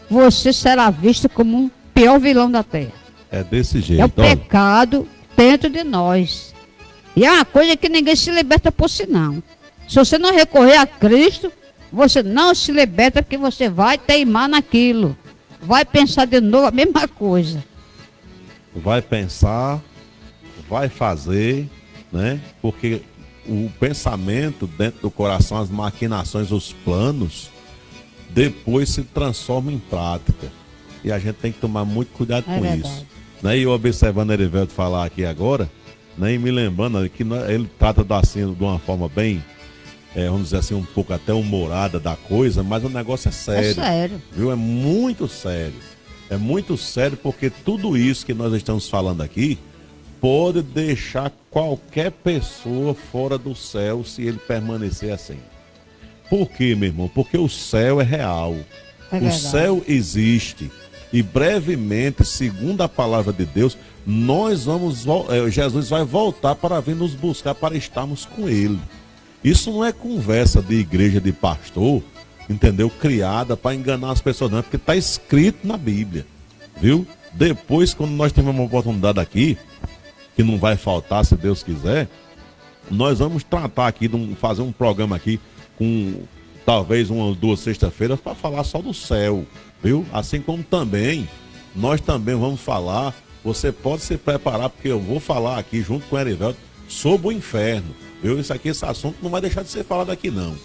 [0.09, 2.93] você será visto como um pior vilão da terra.
[3.30, 4.01] É desse jeito.
[4.01, 6.53] É o pecado dentro de nós.
[7.15, 9.43] E é uma coisa que ninguém se liberta por si, não.
[9.88, 11.51] Se você não recorrer a Cristo,
[11.91, 15.17] você não se liberta porque você vai teimar naquilo.
[15.61, 17.63] Vai pensar de novo a mesma coisa.
[18.74, 19.82] Vai pensar,
[20.69, 21.67] vai fazer,
[22.11, 22.39] né?
[22.61, 23.01] Porque
[23.51, 27.49] o pensamento dentro do coração, as maquinações, os planos,
[28.29, 30.51] depois se transforma em prática.
[31.03, 32.81] E a gente tem que tomar muito cuidado é com verdade.
[32.81, 33.05] isso.
[33.43, 33.57] Né?
[33.57, 35.69] E eu observando Erivelto falar aqui agora,
[36.17, 36.33] né?
[36.33, 39.43] e me lembrando que ele trata do assim de uma forma bem,
[40.15, 43.69] é, vamos dizer assim, um pouco até humorada da coisa, mas o negócio é sério.
[43.69, 44.21] É sério.
[44.31, 44.51] Viu?
[44.51, 45.75] É muito sério.
[46.29, 49.59] É muito sério porque tudo isso que nós estamos falando aqui
[50.22, 55.39] pode deixar qualquer pessoa fora do céu se ele permanecer assim.
[56.30, 57.09] Por quê, meu irmão?
[57.13, 58.55] Porque o céu é real.
[59.11, 60.72] É o céu existe.
[61.11, 66.95] E brevemente, segundo a palavra de Deus, nós vamos eh, Jesus vai voltar para vir
[66.95, 68.80] nos buscar para estarmos com ele.
[69.43, 72.01] Isso não é conversa de igreja de pastor,
[72.49, 72.89] entendeu?
[72.89, 76.26] Criada para enganar as pessoas, não, é porque está escrito na Bíblia,
[76.80, 77.05] viu?
[77.34, 79.57] Depois, quando nós tivermos uma oportunidade aqui,
[80.36, 82.07] que não vai faltar, se Deus quiser,
[82.89, 84.09] nós vamos tratar aqui,
[84.39, 85.39] fazer um programa aqui
[85.77, 86.23] com
[86.65, 89.45] talvez uma duas sexta-feiras para falar só do céu,
[89.84, 90.05] viu?
[90.11, 91.27] Assim como também
[91.75, 93.13] nós também vamos falar.
[93.43, 97.32] Você pode se preparar porque eu vou falar aqui junto com o Erivelto sobre o
[97.32, 97.95] inferno.
[98.21, 98.39] Viu?
[98.39, 100.55] Isso aqui, esse assunto não vai deixar de ser falado aqui não,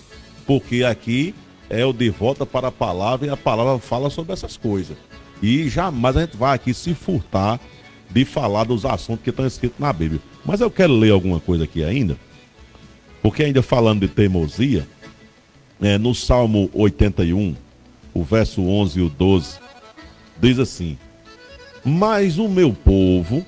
[0.46, 1.34] porque aqui
[1.70, 4.96] é o de volta para a palavra e a palavra fala sobre essas coisas.
[5.42, 7.58] E jamais a gente vai aqui se furtar
[8.10, 10.20] de falar dos assuntos que estão escritos na Bíblia.
[10.44, 12.16] Mas eu quero ler alguma coisa aqui ainda,
[13.22, 14.86] porque ainda falando de teimosia,
[15.80, 17.54] é, no Salmo 81,
[18.14, 19.58] o verso 11 e o 12,
[20.40, 20.96] diz assim:
[21.84, 23.44] Mas o meu povo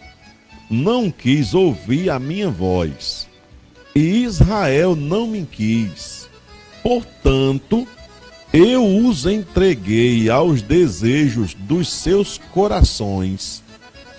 [0.71, 3.27] não quis ouvir a minha voz,
[3.95, 6.29] e Israel não me quis.
[6.83, 7.87] Portanto,
[8.53, 13.63] eu os entreguei aos desejos dos seus corações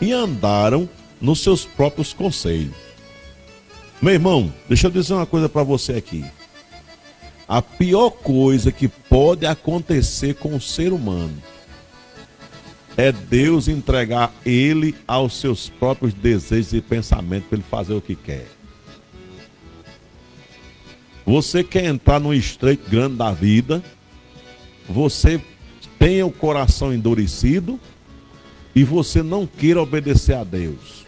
[0.01, 0.89] e andaram
[1.19, 2.75] nos seus próprios conselhos.
[4.01, 6.23] Meu irmão, deixa eu dizer uma coisa para você aqui.
[7.47, 11.35] A pior coisa que pode acontecer com o ser humano
[12.95, 18.15] é Deus entregar ele aos seus próprios desejos e pensamentos para ele fazer o que
[18.15, 18.45] quer.
[21.25, 23.83] Você quer entrar num estreito grande da vida,
[24.87, 25.41] você
[25.97, 27.79] tem o coração endurecido
[28.75, 31.05] e você não queira obedecer a Deus.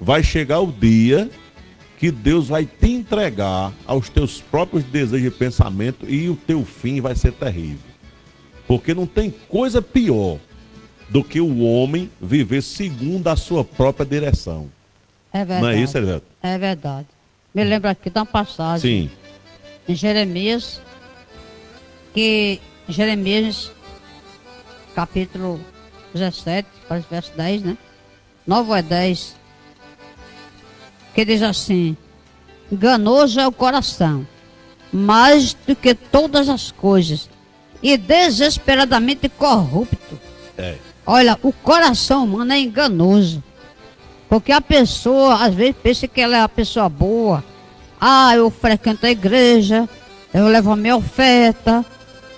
[0.00, 1.30] Vai chegar o dia
[1.98, 7.00] que Deus vai te entregar aos teus próprios desejos e pensamentos e o teu fim
[7.00, 7.90] vai ser terrível.
[8.66, 10.38] Porque não tem coisa pior
[11.10, 14.70] do que o homem viver segundo a sua própria direção.
[15.32, 15.62] É verdade.
[15.62, 16.26] Não é isso, Elivelto?
[16.42, 17.08] É verdade.
[17.52, 19.10] Me lembro aqui de uma passagem Sim.
[19.88, 20.80] em Jeremias,
[22.14, 23.70] que Jeremias,
[24.94, 25.60] capítulo
[26.14, 27.76] 17, parece verso 10, né?
[28.46, 29.40] 9 é 10
[31.14, 31.96] que diz assim:
[32.70, 34.26] enganoso é o coração,
[34.92, 37.28] mais do que todas as coisas,
[37.82, 40.18] e desesperadamente corrupto.
[40.56, 40.76] É.
[41.06, 43.42] Olha, o coração humano é enganoso.
[44.28, 47.42] Porque a pessoa, às vezes, pensa que ela é uma pessoa boa.
[48.00, 49.88] Ah, eu frequento a igreja,
[50.32, 51.84] eu levo a minha oferta,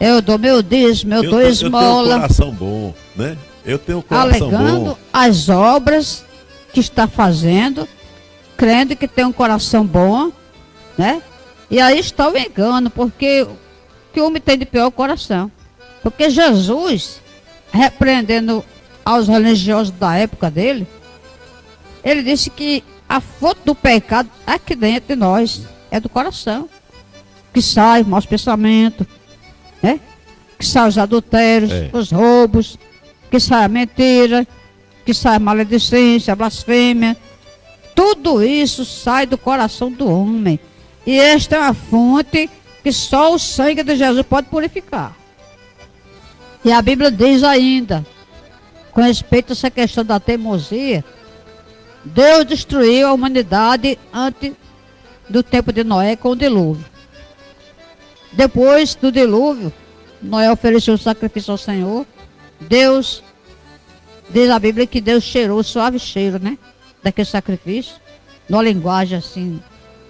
[0.01, 1.85] eu dou meu dízimo, eu, eu dou esmola.
[1.85, 3.37] Eu tenho um coração bom, né?
[3.65, 4.99] Eu tenho um coração Alegando bom.
[5.13, 6.25] as obras
[6.73, 7.89] que está fazendo
[8.63, 10.31] crendo que tem um coração bom,
[10.97, 11.21] né?
[11.69, 13.57] E aí está o engano, porque o
[14.13, 15.51] que o homem tem de pior é o coração.
[16.01, 17.21] Porque Jesus,
[17.73, 18.65] repreendendo
[19.05, 20.87] aos religiosos da época dele,
[22.05, 26.69] ele disse que a fonte do pecado é aqui dentro de nós, é do coração.
[27.53, 29.07] Que sai maus pensamentos,
[29.83, 29.99] né?
[30.57, 31.91] Que sai os adultérios, é.
[31.93, 32.79] os roubos,
[33.33, 34.47] que sai a mentira,
[35.07, 37.17] que sai a maledicência, a blasfêmia,
[37.95, 40.61] tudo isso sai do coração do homem.
[41.07, 42.51] E esta é uma fonte
[42.83, 45.17] que só o sangue de Jesus pode purificar.
[46.63, 48.05] E a Bíblia diz ainda,
[48.93, 51.03] com respeito a essa questão da teimosia,
[52.05, 54.53] Deus destruiu a humanidade antes
[55.27, 56.85] do tempo de Noé com o dilúvio.
[58.31, 59.73] Depois do dilúvio,
[60.21, 62.07] Noé ofereceu o sacrifício ao Senhor.
[62.63, 63.23] Deus,
[64.31, 66.57] diz a Bíblia que Deus cheirou suave cheiro, né?
[67.03, 67.97] daquele sacrifício,
[68.49, 69.61] numa linguagem assim,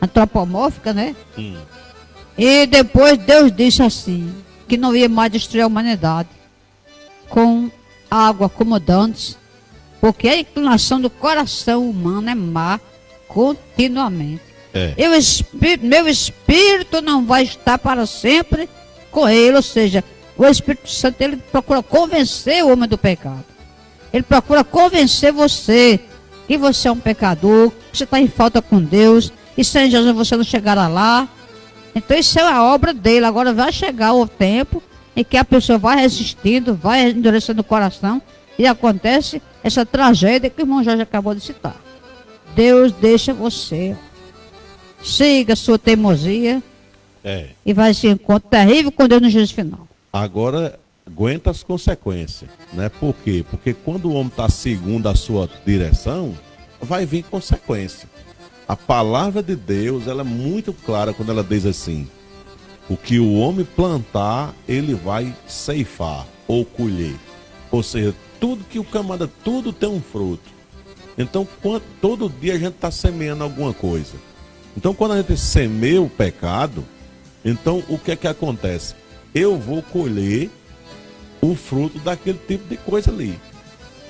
[0.00, 1.16] antropomórfica, né?
[1.38, 1.56] Hum.
[2.36, 4.32] E depois Deus disse assim,
[4.68, 6.28] que não ia mais destruir a humanidade
[7.28, 7.70] com
[8.10, 9.36] água acomodante,
[10.00, 12.78] porque a inclinação do coração humano é má
[13.28, 14.42] continuamente.
[14.74, 14.94] É.
[14.96, 15.10] Eu,
[15.82, 18.68] meu espírito não vai estar para sempre
[19.10, 20.02] com ele, ou seja,
[20.36, 23.44] o Espírito Santo ele procura convencer o homem do pecado.
[24.12, 26.00] Ele procura convencer você
[26.46, 30.14] que você é um pecador, que você está em falta com Deus, e sem Jesus
[30.14, 31.28] você não chegará lá.
[31.94, 33.26] Então isso é a obra dele.
[33.26, 34.82] Agora vai chegar o tempo
[35.14, 38.20] em que a pessoa vai resistindo, vai endurecendo o coração
[38.58, 41.76] e acontece essa tragédia que o irmão Jorge acabou de citar.
[42.54, 43.96] Deus deixa você.
[45.02, 46.62] Siga sua teimosia.
[47.24, 47.50] É.
[47.64, 49.88] E vai se encontrar terrível com Deus no juízo final.
[50.12, 52.90] Agora, aguenta as consequências, né?
[52.90, 53.44] Por quê?
[53.50, 56.36] Porque quando o homem está segundo a sua direção,
[56.80, 58.08] vai vir consequência.
[58.68, 62.06] A palavra de Deus, ela é muito clara quando ela diz assim:
[62.88, 67.16] o que o homem plantar, ele vai ceifar ou colher.
[67.70, 70.50] Ou seja, tudo que o camarada, tudo tem um fruto.
[71.16, 74.14] Então, quando, todo dia a gente está semeando alguma coisa.
[74.76, 76.84] Então, quando a gente semeia o pecado,
[77.44, 78.94] então o que é que acontece?
[79.34, 80.50] Eu vou colher
[81.40, 83.38] o fruto daquele tipo de coisa ali.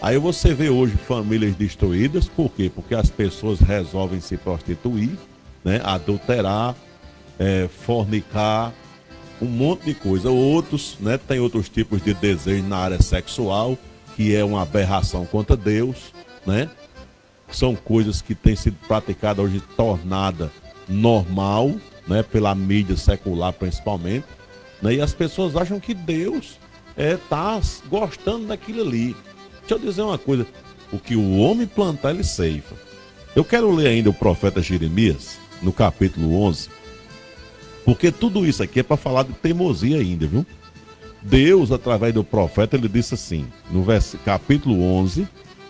[0.00, 2.70] Aí você vê hoje famílias destruídas, por quê?
[2.74, 5.16] Porque as pessoas resolvem se prostituir,
[5.64, 5.80] né?
[5.84, 6.74] adulterar,
[7.38, 8.72] é, fornicar,
[9.40, 10.30] um monte de coisa.
[10.30, 13.76] Outros, né, tem outros tipos de desejo na área sexual,
[14.16, 16.12] que é uma aberração contra Deus,
[16.46, 16.70] né?
[17.50, 20.50] São coisas que têm sido praticadas hoje tornada
[20.88, 21.72] normal,
[22.06, 24.24] né, pela mídia secular principalmente,
[24.82, 24.94] né?
[24.94, 26.58] E as pessoas acham que Deus
[26.96, 29.16] é tá gostando daquilo ali.
[29.60, 30.46] Deixa eu dizer uma coisa,
[30.92, 32.74] o que o homem plantar ele ceifa.
[33.34, 36.68] Eu quero ler ainda o profeta Jeremias, no capítulo 11,
[37.84, 40.44] porque tudo isso aqui é para falar de teimosia ainda, viu?
[41.20, 43.84] Deus, através do profeta, ele disse assim, no
[44.24, 45.26] capítulo 11,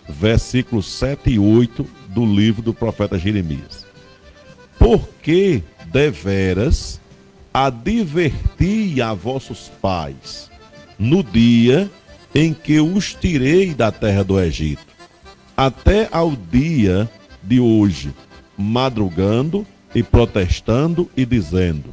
[0.09, 3.85] versículos 7 e 8 do livro do profeta Jeremias.
[4.77, 6.99] Porque deveras
[7.53, 10.49] adverti a vossos pais
[10.97, 11.89] no dia
[12.33, 14.81] em que os tirei da terra do Egito,
[15.55, 17.09] até ao dia
[17.43, 18.13] de hoje,
[18.57, 21.89] madrugando e protestando e dizendo: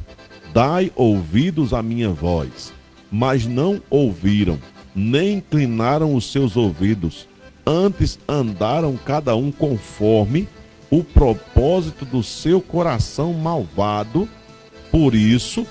[0.53, 2.73] Dai ouvidos à minha voz
[3.11, 4.57] mas não ouviram,
[4.95, 7.27] nem inclinaram os seus ouvidos,
[7.65, 10.47] antes andaram cada um conforme
[10.89, 14.27] o propósito do seu coração malvado.
[14.91, 15.65] Por isso,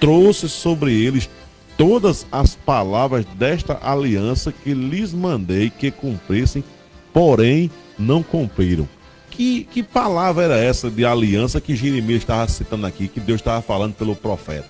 [0.00, 1.28] trouxe sobre eles
[1.76, 6.64] todas as palavras desta aliança que lhes mandei que cumprissem,
[7.12, 8.88] porém não cumpriram.
[9.30, 13.62] Que, que palavra era essa de aliança que Jeremias estava citando aqui, que Deus estava
[13.62, 14.68] falando pelo profeta?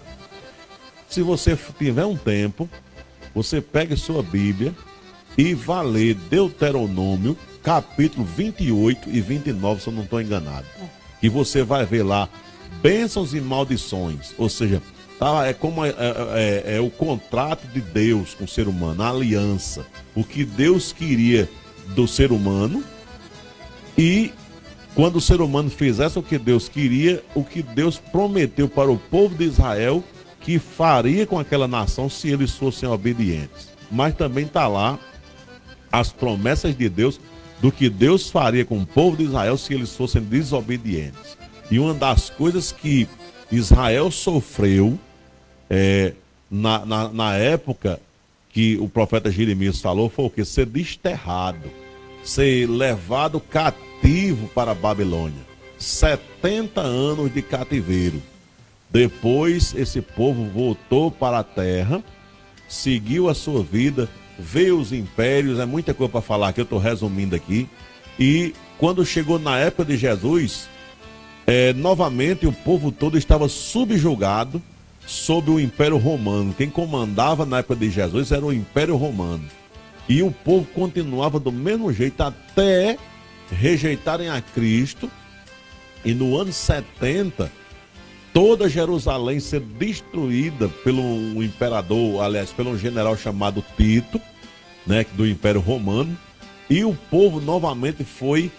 [1.08, 2.68] Se você tiver um tempo,
[3.34, 4.74] você pegue sua Bíblia
[5.36, 10.66] e vá ler Deuteronômio, capítulo 28 e 29, se eu não estou enganado.
[11.22, 12.28] E você vai ver lá
[12.80, 14.32] bênçãos e maldições.
[14.38, 14.80] Ou seja,
[15.18, 15.94] tá, é como é, é,
[16.66, 19.86] é, é o contrato de Deus com o ser humano, a aliança.
[20.14, 21.48] O que Deus queria
[21.88, 22.82] do ser humano
[23.96, 24.32] e
[24.94, 28.98] quando o ser humano fizesse o que Deus queria, o que Deus prometeu para o
[28.98, 30.04] povo de Israel
[30.40, 33.68] que faria com aquela nação se eles fossem obedientes.
[33.90, 34.98] Mas também está lá
[35.90, 37.20] as promessas de Deus
[37.60, 41.38] do que Deus faria com o povo de Israel se eles fossem desobedientes.
[41.70, 43.08] E uma das coisas que
[43.50, 44.98] Israel sofreu
[45.68, 46.12] é,
[46.50, 48.00] na, na, na época
[48.52, 50.44] que o profeta Jeremias falou foi o que?
[50.44, 51.70] Ser desterrado,
[52.22, 55.52] ser levado cativo para a Babilônia.
[55.78, 58.22] 70 anos de cativeiro.
[58.90, 62.04] Depois esse povo voltou para a terra,
[62.68, 64.08] seguiu a sua vida,
[64.38, 67.68] veio os impérios, é muita coisa para falar que eu estou resumindo aqui.
[68.18, 70.68] E quando chegou na época de Jesus,
[71.46, 74.62] é, novamente o povo todo estava subjugado
[75.06, 76.54] sob o Império Romano.
[76.56, 79.44] Quem comandava na época de Jesus era o Império Romano.
[80.08, 82.96] E o povo continuava do mesmo jeito até
[83.50, 85.10] rejeitarem a Cristo.
[86.04, 87.50] E no ano 70,
[88.32, 94.20] toda Jerusalém ser destruída pelo imperador, aliás, pelo general chamado Tito,
[94.86, 96.16] né, do Império Romano,
[96.68, 98.50] e o povo novamente foi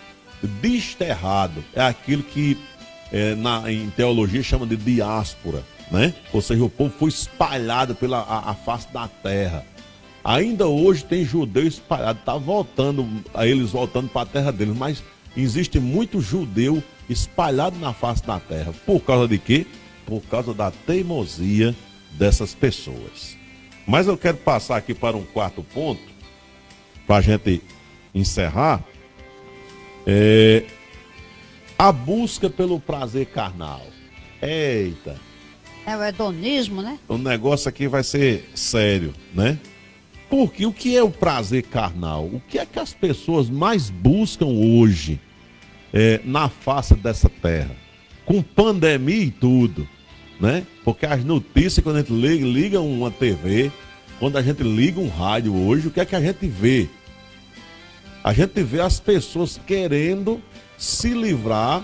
[0.61, 1.63] desterrado.
[1.73, 2.57] É aquilo que
[3.13, 6.15] é, na, em teologia chama de diáspora, né?
[6.33, 9.63] Ou seja, o povo foi espalhado pela a, a face da terra.
[10.23, 15.03] Ainda hoje tem judeu espalhado, tá voltando, a eles voltando para a terra deles, mas
[15.37, 18.73] existe muito judeu espalhado na face da terra.
[18.85, 19.67] Por causa de quê?
[20.07, 21.75] Por causa da teimosia
[22.13, 23.37] dessas pessoas.
[23.85, 26.01] Mas eu quero passar aqui para um quarto ponto,
[27.05, 27.61] para a gente
[28.15, 28.83] encerrar.
[30.07, 30.63] É
[31.83, 33.85] a busca pelo prazer carnal.
[34.41, 35.15] Eita!
[35.85, 36.97] É o hedonismo, né?
[37.07, 39.59] O negócio aqui vai ser sério, né?
[40.29, 42.25] Porque o que é o prazer carnal?
[42.25, 45.19] O que é que as pessoas mais buscam hoje?
[45.93, 47.75] é, na face dessa terra,
[48.25, 49.87] com pandemia e tudo,
[50.39, 50.65] né?
[50.83, 53.71] Porque as notícias, quando a gente liga, liga uma TV,
[54.19, 56.89] quando a gente liga um rádio hoje, o que é que a gente vê?
[58.23, 60.41] A gente vê as pessoas querendo
[60.77, 61.83] se livrar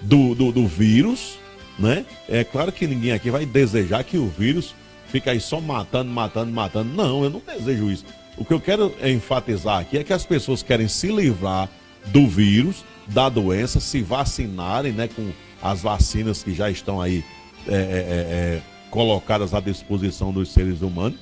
[0.00, 1.38] do, do, do vírus,
[1.78, 2.04] né?
[2.28, 4.74] É claro que ninguém aqui vai desejar que o vírus
[5.08, 6.94] fique aí só matando, matando, matando.
[6.94, 8.04] Não, eu não desejo isso.
[8.36, 11.68] O que eu quero enfatizar aqui é que as pessoas querem se livrar
[12.06, 17.24] do vírus, da doença, se vacinarem, né, com as vacinas que já estão aí
[17.66, 21.18] é, é, é, é colocadas à disposição dos seres humanos.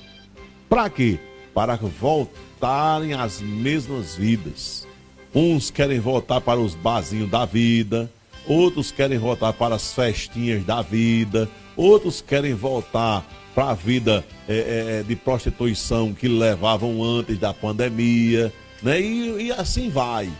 [0.69, 1.19] Para quê?
[1.53, 4.87] Para voltarem às mesmas vidas.
[5.33, 8.11] Uns querem voltar para os barzinhos da vida,
[8.47, 14.53] outros querem voltar para as festinhas da vida, outros querem voltar para a vida é,
[14.53, 18.99] é, é, de prostituição que levavam antes da pandemia, né?
[18.99, 20.31] E, e assim vai.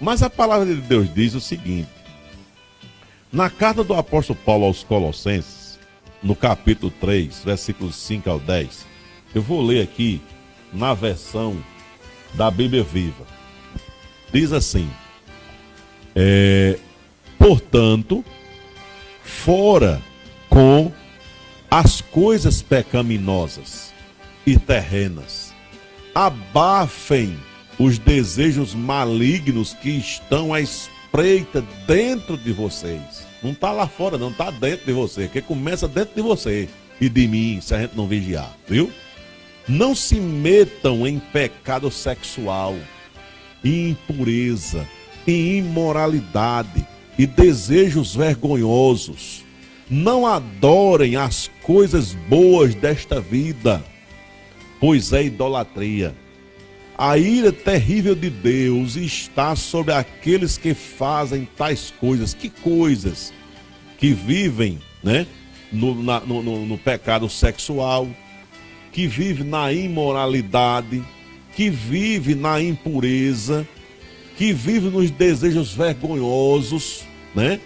[0.00, 1.88] Mas a palavra de Deus diz o seguinte:
[3.32, 5.78] na carta do apóstolo Paulo aos Colossenses,
[6.22, 8.86] no capítulo 3, versículos 5 ao 10,
[9.34, 10.20] eu vou ler aqui
[10.72, 11.56] na versão
[12.34, 13.24] da Bíblia Viva.
[14.36, 14.86] Diz assim:
[16.14, 16.78] é,
[17.38, 18.22] portanto,
[19.24, 19.98] fora
[20.50, 20.92] com
[21.70, 23.94] as coisas pecaminosas
[24.46, 25.54] e terrenas,
[26.14, 27.34] abafem
[27.78, 33.26] os desejos malignos que estão à espreita dentro de vocês.
[33.42, 36.68] Não está lá fora, não está dentro de você, que começa dentro de você
[37.00, 38.92] e de mim, se a gente não vigiar, viu?
[39.66, 42.76] Não se metam em pecado sexual,
[43.66, 44.86] impureza,
[45.26, 46.86] em imoralidade
[47.18, 49.44] e desejos vergonhosos.
[49.88, 53.84] Não adorem as coisas boas desta vida,
[54.80, 56.14] pois é idolatria.
[56.98, 62.32] A ira terrível de Deus está sobre aqueles que fazem tais coisas.
[62.32, 63.34] Que coisas?
[63.98, 65.26] Que vivem né,
[65.70, 68.08] no, na, no, no, no pecado sexual,
[68.92, 71.04] que vive na imoralidade,
[71.56, 73.66] que vive na impureza,
[74.36, 77.04] que vive nos desejos vergonhosos,
[77.34, 77.58] né?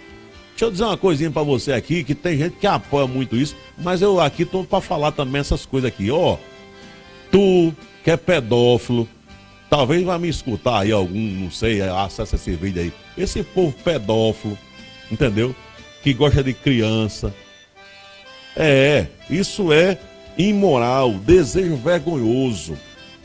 [0.51, 3.53] Deixa eu dizer uma coisinha para você aqui, que tem gente que apoia muito isso,
[3.77, 6.37] mas eu aqui tô para falar também essas coisas aqui, ó.
[7.29, 9.09] Tu que é pedófilo,
[9.69, 12.93] talvez vai me escutar aí algum, não sei, acessa esse vídeo aí.
[13.17, 14.57] Esse povo pedófilo,
[15.11, 15.53] entendeu?
[16.01, 17.35] Que gosta de criança.
[18.55, 19.97] É, isso é
[20.37, 22.77] imoral, desejo vergonhoso,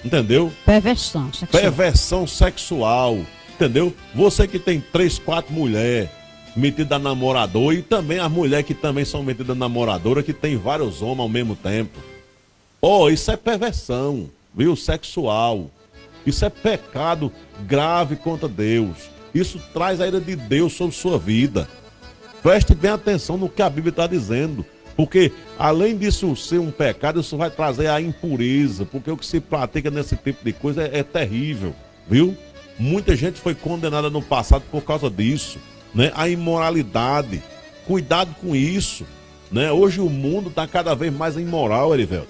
[0.06, 0.52] entendeu?
[0.64, 1.62] Perversão sexual.
[1.62, 3.18] Perversão sexual,
[3.54, 3.94] entendeu?
[4.14, 6.08] Você que tem três, quatro mulheres
[6.56, 11.20] metida namorador e também as mulheres que também são metidas namoradora que tem vários homens
[11.20, 11.98] ao mesmo tempo.
[12.80, 14.74] Oh, isso é perversão, viu?
[14.74, 15.70] Sexual.
[16.24, 17.30] Isso é pecado
[17.66, 19.10] grave contra Deus.
[19.34, 21.68] Isso traz a ira de Deus sobre sua vida.
[22.42, 24.64] Preste bem atenção no que a Bíblia está dizendo.
[24.96, 28.86] Porque além disso ser um pecado, isso vai trazer a impureza.
[28.86, 31.74] Porque o que se pratica nesse tipo de coisa é, é terrível,
[32.08, 32.36] viu?
[32.78, 35.58] Muita gente foi condenada no passado por causa disso
[35.96, 36.12] né?
[36.14, 37.42] A imoralidade.
[37.86, 39.06] Cuidado com isso,
[39.50, 39.72] né?
[39.72, 42.28] Hoje o mundo está cada vez mais imoral, Erivelto.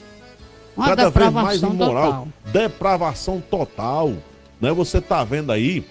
[0.76, 2.28] cada vez mais imoral, total.
[2.52, 4.12] depravação total,
[4.60, 4.70] né?
[4.70, 5.84] Você tá vendo aí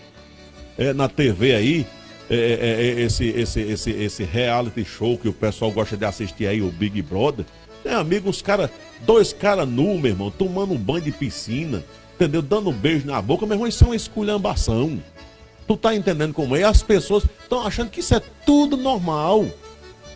[0.77, 1.87] é, na TV aí
[2.29, 6.47] é, é, é, esse, esse, esse, esse reality show que o pessoal gosta de assistir
[6.47, 7.45] aí, o Big Brother.
[7.83, 8.69] É, amigo, os caras,
[9.01, 11.83] dois caras nu, meu irmão, tomando um banho de piscina,
[12.15, 12.41] entendeu?
[12.41, 14.99] Dando um beijo na boca, meu irmão, isso é uma esculhambação.
[15.67, 16.61] Tu tá entendendo como é?
[16.61, 19.45] E as pessoas estão achando que isso é tudo normal.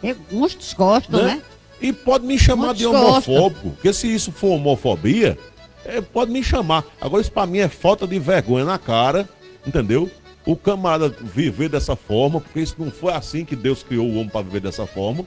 [0.02, 1.36] É, muitos gostam, né?
[1.36, 1.42] né?
[1.82, 3.62] E pode me chamar muitos de homofóbico.
[3.62, 3.72] Gostam.
[3.72, 5.38] Porque se isso for homofobia,
[5.86, 6.84] é, pode me chamar.
[7.00, 9.30] Agora, isso pra mim é falta de vergonha na cara,
[9.66, 10.10] entendeu?
[10.50, 14.30] O camarada viver dessa forma, porque isso não foi assim que Deus criou o homem
[14.30, 15.24] para viver dessa forma.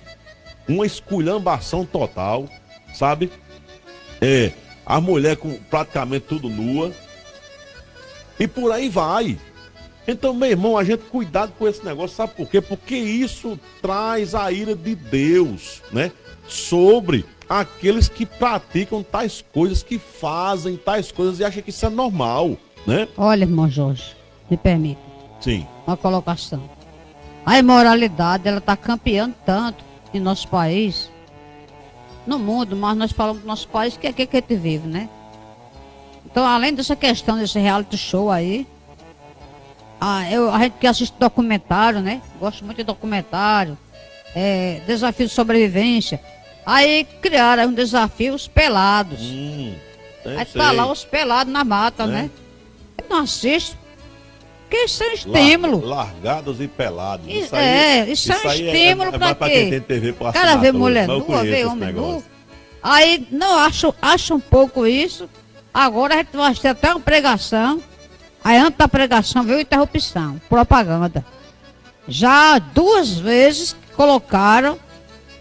[0.66, 2.48] Uma esculhambação total,
[2.92, 3.30] sabe?
[4.20, 4.50] É,
[4.84, 6.90] a mulher com praticamente tudo nua.
[8.36, 9.38] E por aí vai.
[10.08, 12.60] Então, meu irmão, a gente cuidado com esse negócio, sabe por quê?
[12.60, 16.10] Porque isso traz a ira de Deus, né?
[16.48, 21.90] Sobre aqueles que praticam tais coisas, que fazem tais coisas e acham que isso é
[21.90, 23.06] normal, né?
[23.16, 24.16] Olha, irmão Jorge,
[24.50, 25.11] me permita.
[25.42, 25.66] Sim.
[25.86, 26.62] Uma colocação.
[27.44, 29.84] A imoralidade, ela está campeando tanto
[30.14, 31.10] em nosso país,
[32.26, 34.86] no mundo, mas nós falamos do nosso país, que é aqui que a gente vive,
[34.86, 35.08] né?
[36.24, 38.66] Então, além dessa questão desse reality show aí,
[40.00, 42.22] ah, eu, a gente que assiste documentário, né?
[42.40, 43.76] Gosto muito de documentário.
[44.34, 46.20] É, desafio de sobrevivência.
[46.64, 49.20] Aí criaram um desafio os pelados.
[49.20, 49.74] Hum,
[50.24, 52.06] Aí tá lá os pelados na mata, é.
[52.06, 52.30] né?
[52.98, 53.76] Eu não assisto.
[54.72, 55.86] Porque isso é um estímulo.
[55.86, 57.26] largados e pelados.
[57.28, 59.54] Isso é, isso, isso é um estímulo é, é, para quê?
[59.54, 62.24] Quem tem TV Cara, ver mulher nua, ver homem nu.
[62.82, 65.28] Aí, não, acho, acho um pouco isso.
[65.74, 67.82] Agora a gente vai ter até uma pregação.
[68.42, 71.24] Aí antes da pregação veio interrupção, propaganda.
[72.08, 74.78] Já duas vezes colocaram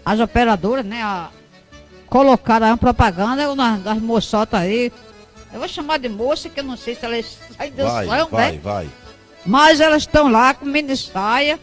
[0.04, 1.02] as operadoras, né?
[1.02, 1.30] A,
[2.06, 4.92] colocaram uma propaganda das, das moçotas aí.
[5.52, 8.60] Eu vou chamar de moça, que eu não sei se saem dançando, vai, vai, né?
[8.62, 8.88] vai.
[9.44, 11.58] Mas elas estão lá com mini saia,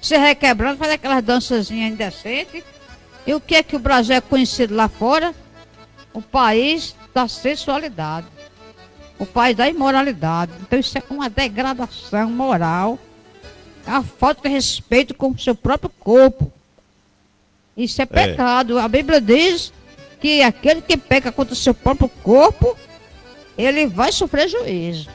[0.00, 2.64] se requebrando, fazendo aquelas dançazinhas indecentes.
[3.26, 5.34] E o que é que o Brasil é conhecido lá fora?
[6.12, 8.26] O país da sensualidade.
[9.18, 10.52] O país da imoralidade.
[10.62, 12.98] Então isso é uma degradação moral.
[13.86, 16.50] É a falta de respeito com o seu próprio corpo.
[17.76, 18.78] Isso é, é pecado.
[18.78, 19.72] A Bíblia diz
[20.20, 22.76] que aquele que peca contra o seu próprio corpo,
[23.56, 25.08] ele vai sofrer juízo.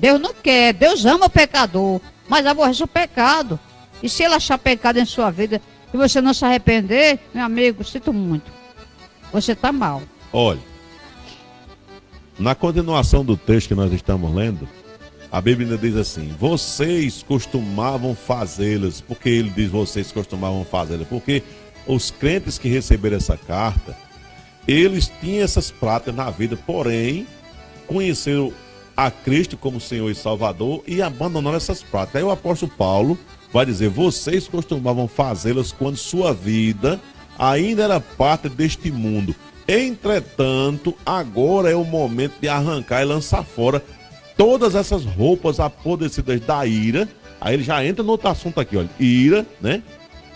[0.00, 3.60] Deus não quer, Deus ama o pecador, mas aborrece o pecado.
[4.02, 5.60] E se ele achar pecado em sua vida
[5.92, 8.50] e você não se arrepender, meu amigo, sinto muito.
[9.30, 10.02] Você está mal.
[10.32, 10.60] Olha,
[12.38, 14.66] na continuação do texto que nós estamos lendo,
[15.30, 21.42] a Bíblia diz assim: vocês costumavam fazê-las, porque ele diz vocês costumavam fazê-las, porque
[21.86, 23.94] os crentes que receberam essa carta,
[24.66, 27.26] eles tinham essas práticas na vida, porém,
[27.86, 28.50] conheceram
[29.00, 32.16] a Cristo como Senhor e Salvador e abandonaram essas práticas.
[32.16, 33.18] Aí o apóstolo Paulo
[33.50, 37.00] vai dizer: vocês costumavam fazê-las quando sua vida
[37.38, 39.34] ainda era parte deste mundo.
[39.66, 43.82] Entretanto, agora é o momento de arrancar e lançar fora
[44.36, 47.08] todas essas roupas apodrecidas da ira.
[47.40, 48.90] Aí ele já entra no outro assunto aqui, olha.
[48.98, 49.82] Ira, né?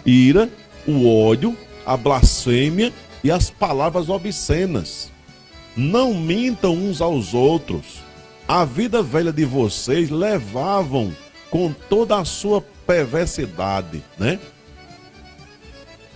[0.06, 0.48] Ira,
[0.88, 1.54] o ódio,
[1.84, 2.90] a blasfêmia
[3.22, 5.12] e as palavras obscenas.
[5.76, 8.03] Não mintam uns aos outros.
[8.46, 11.14] A vida velha de vocês levavam
[11.50, 14.38] com toda a sua perversidade, né?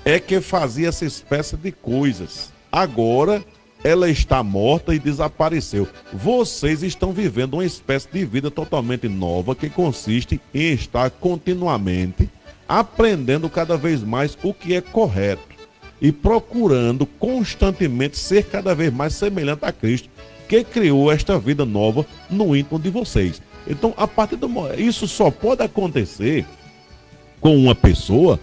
[0.05, 2.53] É que fazia essa espécie de coisas.
[2.71, 3.43] Agora
[3.83, 5.89] ela está morta e desapareceu.
[6.13, 12.29] Vocês estão vivendo uma espécie de vida totalmente nova que consiste em estar continuamente
[12.69, 15.57] aprendendo cada vez mais o que é correto
[16.01, 20.11] e procurando constantemente ser cada vez mais semelhante a Cristo,
[20.49, 23.43] que criou esta vida nova no íntimo de vocês.
[23.67, 26.47] Então, a partir do isso só pode acontecer
[27.41, 28.41] com uma pessoa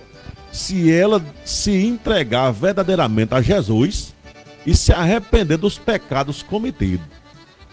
[0.52, 4.14] se ela se entregar verdadeiramente a Jesus
[4.66, 7.06] e se arrepender dos pecados cometidos.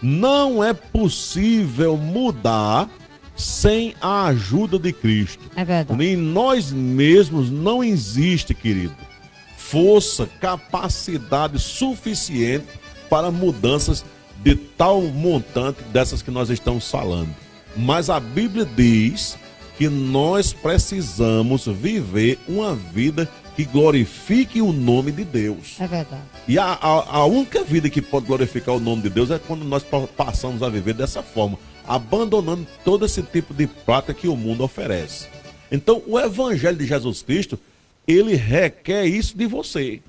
[0.01, 2.89] Não é possível mudar
[3.35, 5.43] sem a ajuda de Cristo.
[5.55, 6.03] É verdade.
[6.03, 8.95] Em nós mesmos não existe, querido,
[9.55, 12.67] força, capacidade suficiente
[13.09, 14.03] para mudanças
[14.43, 17.33] de tal montante dessas que nós estamos falando.
[17.75, 19.37] Mas a Bíblia diz
[19.77, 25.79] que nós precisamos viver uma vida que glorifique o nome de Deus.
[25.79, 26.23] É verdade.
[26.47, 29.63] E a, a, a única vida que pode glorificar o nome de Deus é quando
[29.63, 29.85] nós
[30.15, 35.27] passamos a viver dessa forma abandonando todo esse tipo de prática que o mundo oferece.
[35.71, 37.59] Então, o evangelho de Jesus Cristo,
[38.07, 40.01] ele requer isso de você.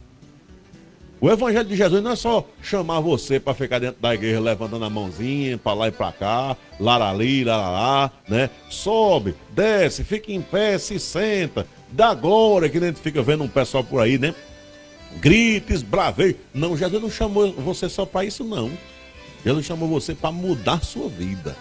[1.25, 4.85] O evangelho de Jesus não é só chamar você para ficar dentro da igreja levantando
[4.85, 8.51] a mãozinha para lá e para cá, larali, larará, né?
[8.69, 13.83] Sobe, desce, fica em pé, se senta, dá glória, que gente fica vendo um pessoal
[13.83, 14.35] por aí, né?
[15.17, 16.39] Grites, bravei.
[16.53, 18.71] Não, Jesus não chamou você só para isso, não.
[19.43, 21.57] Jesus chamou você para mudar sua vida.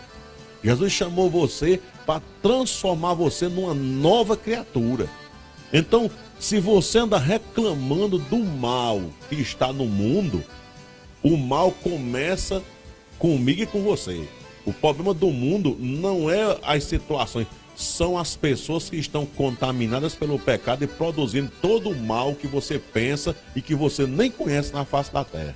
[0.61, 5.07] Jesus chamou você para transformar você numa nova criatura.
[5.71, 6.11] Então,
[6.43, 10.43] se você anda reclamando do mal que está no mundo,
[11.23, 12.61] o mal começa
[13.17, 14.27] comigo e com você.
[14.65, 20.37] O problema do mundo não é as situações, são as pessoas que estão contaminadas pelo
[20.37, 24.83] pecado e produzindo todo o mal que você pensa e que você nem conhece na
[24.83, 25.55] face da terra.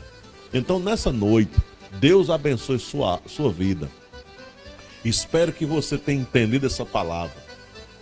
[0.54, 1.52] Então, nessa noite,
[2.00, 3.92] Deus abençoe sua, sua vida.
[5.04, 7.47] Espero que você tenha entendido essa palavra.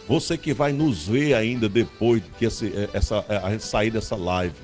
[0.07, 3.89] Você que vai nos ver ainda depois que esse, é, essa, é, a gente sair
[3.89, 4.55] dessa live,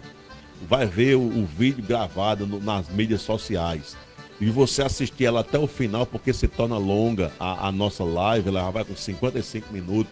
[0.68, 3.98] vai ver o, o vídeo gravado no, nas mídias sociais.
[4.39, 8.50] E você assistir ela até o final, porque se torna longa a, a nossa live,
[8.50, 10.12] ela vai com 55 minutos.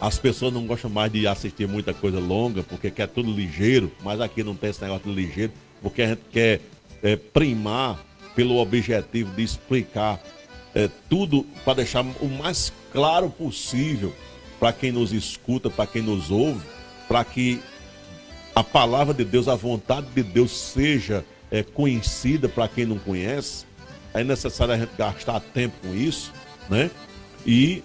[0.00, 4.20] As pessoas não gostam mais de assistir muita coisa longa, porque quer tudo ligeiro, mas
[4.20, 6.60] aqui não tem esse negócio de ligeiro, porque a gente quer
[7.02, 8.04] é, primar
[8.34, 10.20] pelo objetivo de explicar
[10.74, 14.14] é, tudo para deixar o mais claro possível
[14.58, 16.62] para quem nos escuta, para quem nos ouve,
[17.08, 17.60] para que
[18.54, 23.64] a palavra de Deus, a vontade de Deus seja é, conhecida para quem não conhece.
[24.14, 26.32] É necessário a gente gastar tempo com isso.
[26.68, 26.90] né?
[27.46, 27.82] E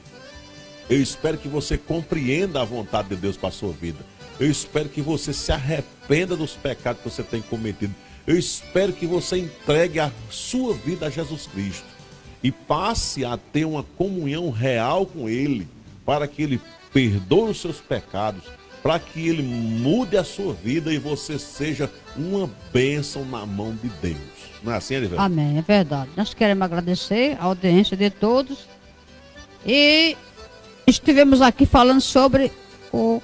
[0.89, 4.05] eu espero que você compreenda a vontade de Deus para a sua vida.
[4.39, 7.95] Eu espero que você se arrependa dos pecados que você tem cometido.
[8.27, 11.97] Eu espero que você entregue a sua vida a Jesus Cristo
[12.43, 15.67] e passe a ter uma comunhão real com Ele,
[16.05, 16.61] para que Ele
[16.93, 18.43] perdoe os seus pecados,
[18.81, 23.89] para que Ele mude a sua vida e você seja uma bênção na mão de
[24.01, 24.17] Deus.
[24.63, 25.21] Não é assim, Elivelto?
[25.21, 26.09] Amém, é verdade.
[26.15, 28.67] Nós queremos agradecer a audiência de todos
[29.65, 30.15] e
[30.85, 32.51] estivemos aqui falando sobre
[32.91, 33.21] o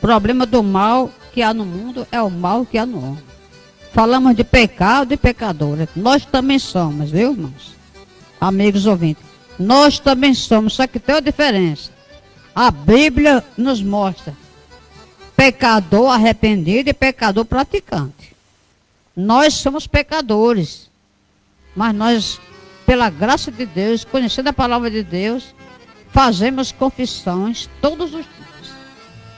[0.00, 3.22] problema do mal que há no mundo, é o mal que há no homem.
[3.92, 5.88] Falamos de pecado e pecadores.
[5.94, 7.72] Nós também somos, viu, irmãos?
[8.42, 9.22] Amigos ouvintes.
[9.56, 11.92] Nós também somos, só que tem uma diferença.
[12.52, 14.36] A Bíblia nos mostra
[15.36, 18.34] pecador arrependido e pecador praticante.
[19.14, 20.90] Nós somos pecadores,
[21.76, 22.40] mas nós,
[22.84, 25.54] pela graça de Deus, conhecendo a palavra de Deus,
[26.10, 28.74] fazemos confissões todos os dias.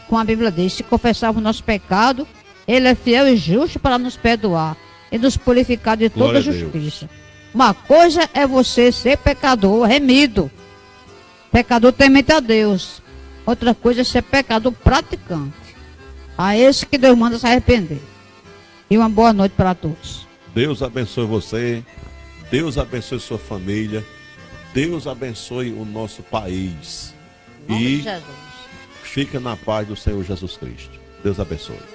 [0.08, 2.26] Como a Bíblia diz, se confessarmos nosso pecado,
[2.66, 4.78] Ele é fiel e justo para nos perdoar
[5.12, 7.06] e nos purificar de toda justiça.
[7.54, 10.50] Uma coisa é você ser pecador remido,
[11.52, 13.00] pecador temente a Deus.
[13.46, 15.54] Outra coisa é ser pecador praticante.
[16.36, 18.00] A esse que Deus manda se arrepender.
[18.90, 20.26] E uma boa noite para todos.
[20.52, 21.84] Deus abençoe você.
[22.50, 24.04] Deus abençoe sua família.
[24.72, 27.14] Deus abençoe o nosso país.
[27.68, 28.04] e
[29.02, 30.98] fica na paz do Senhor Jesus Cristo.
[31.22, 31.93] Deus abençoe.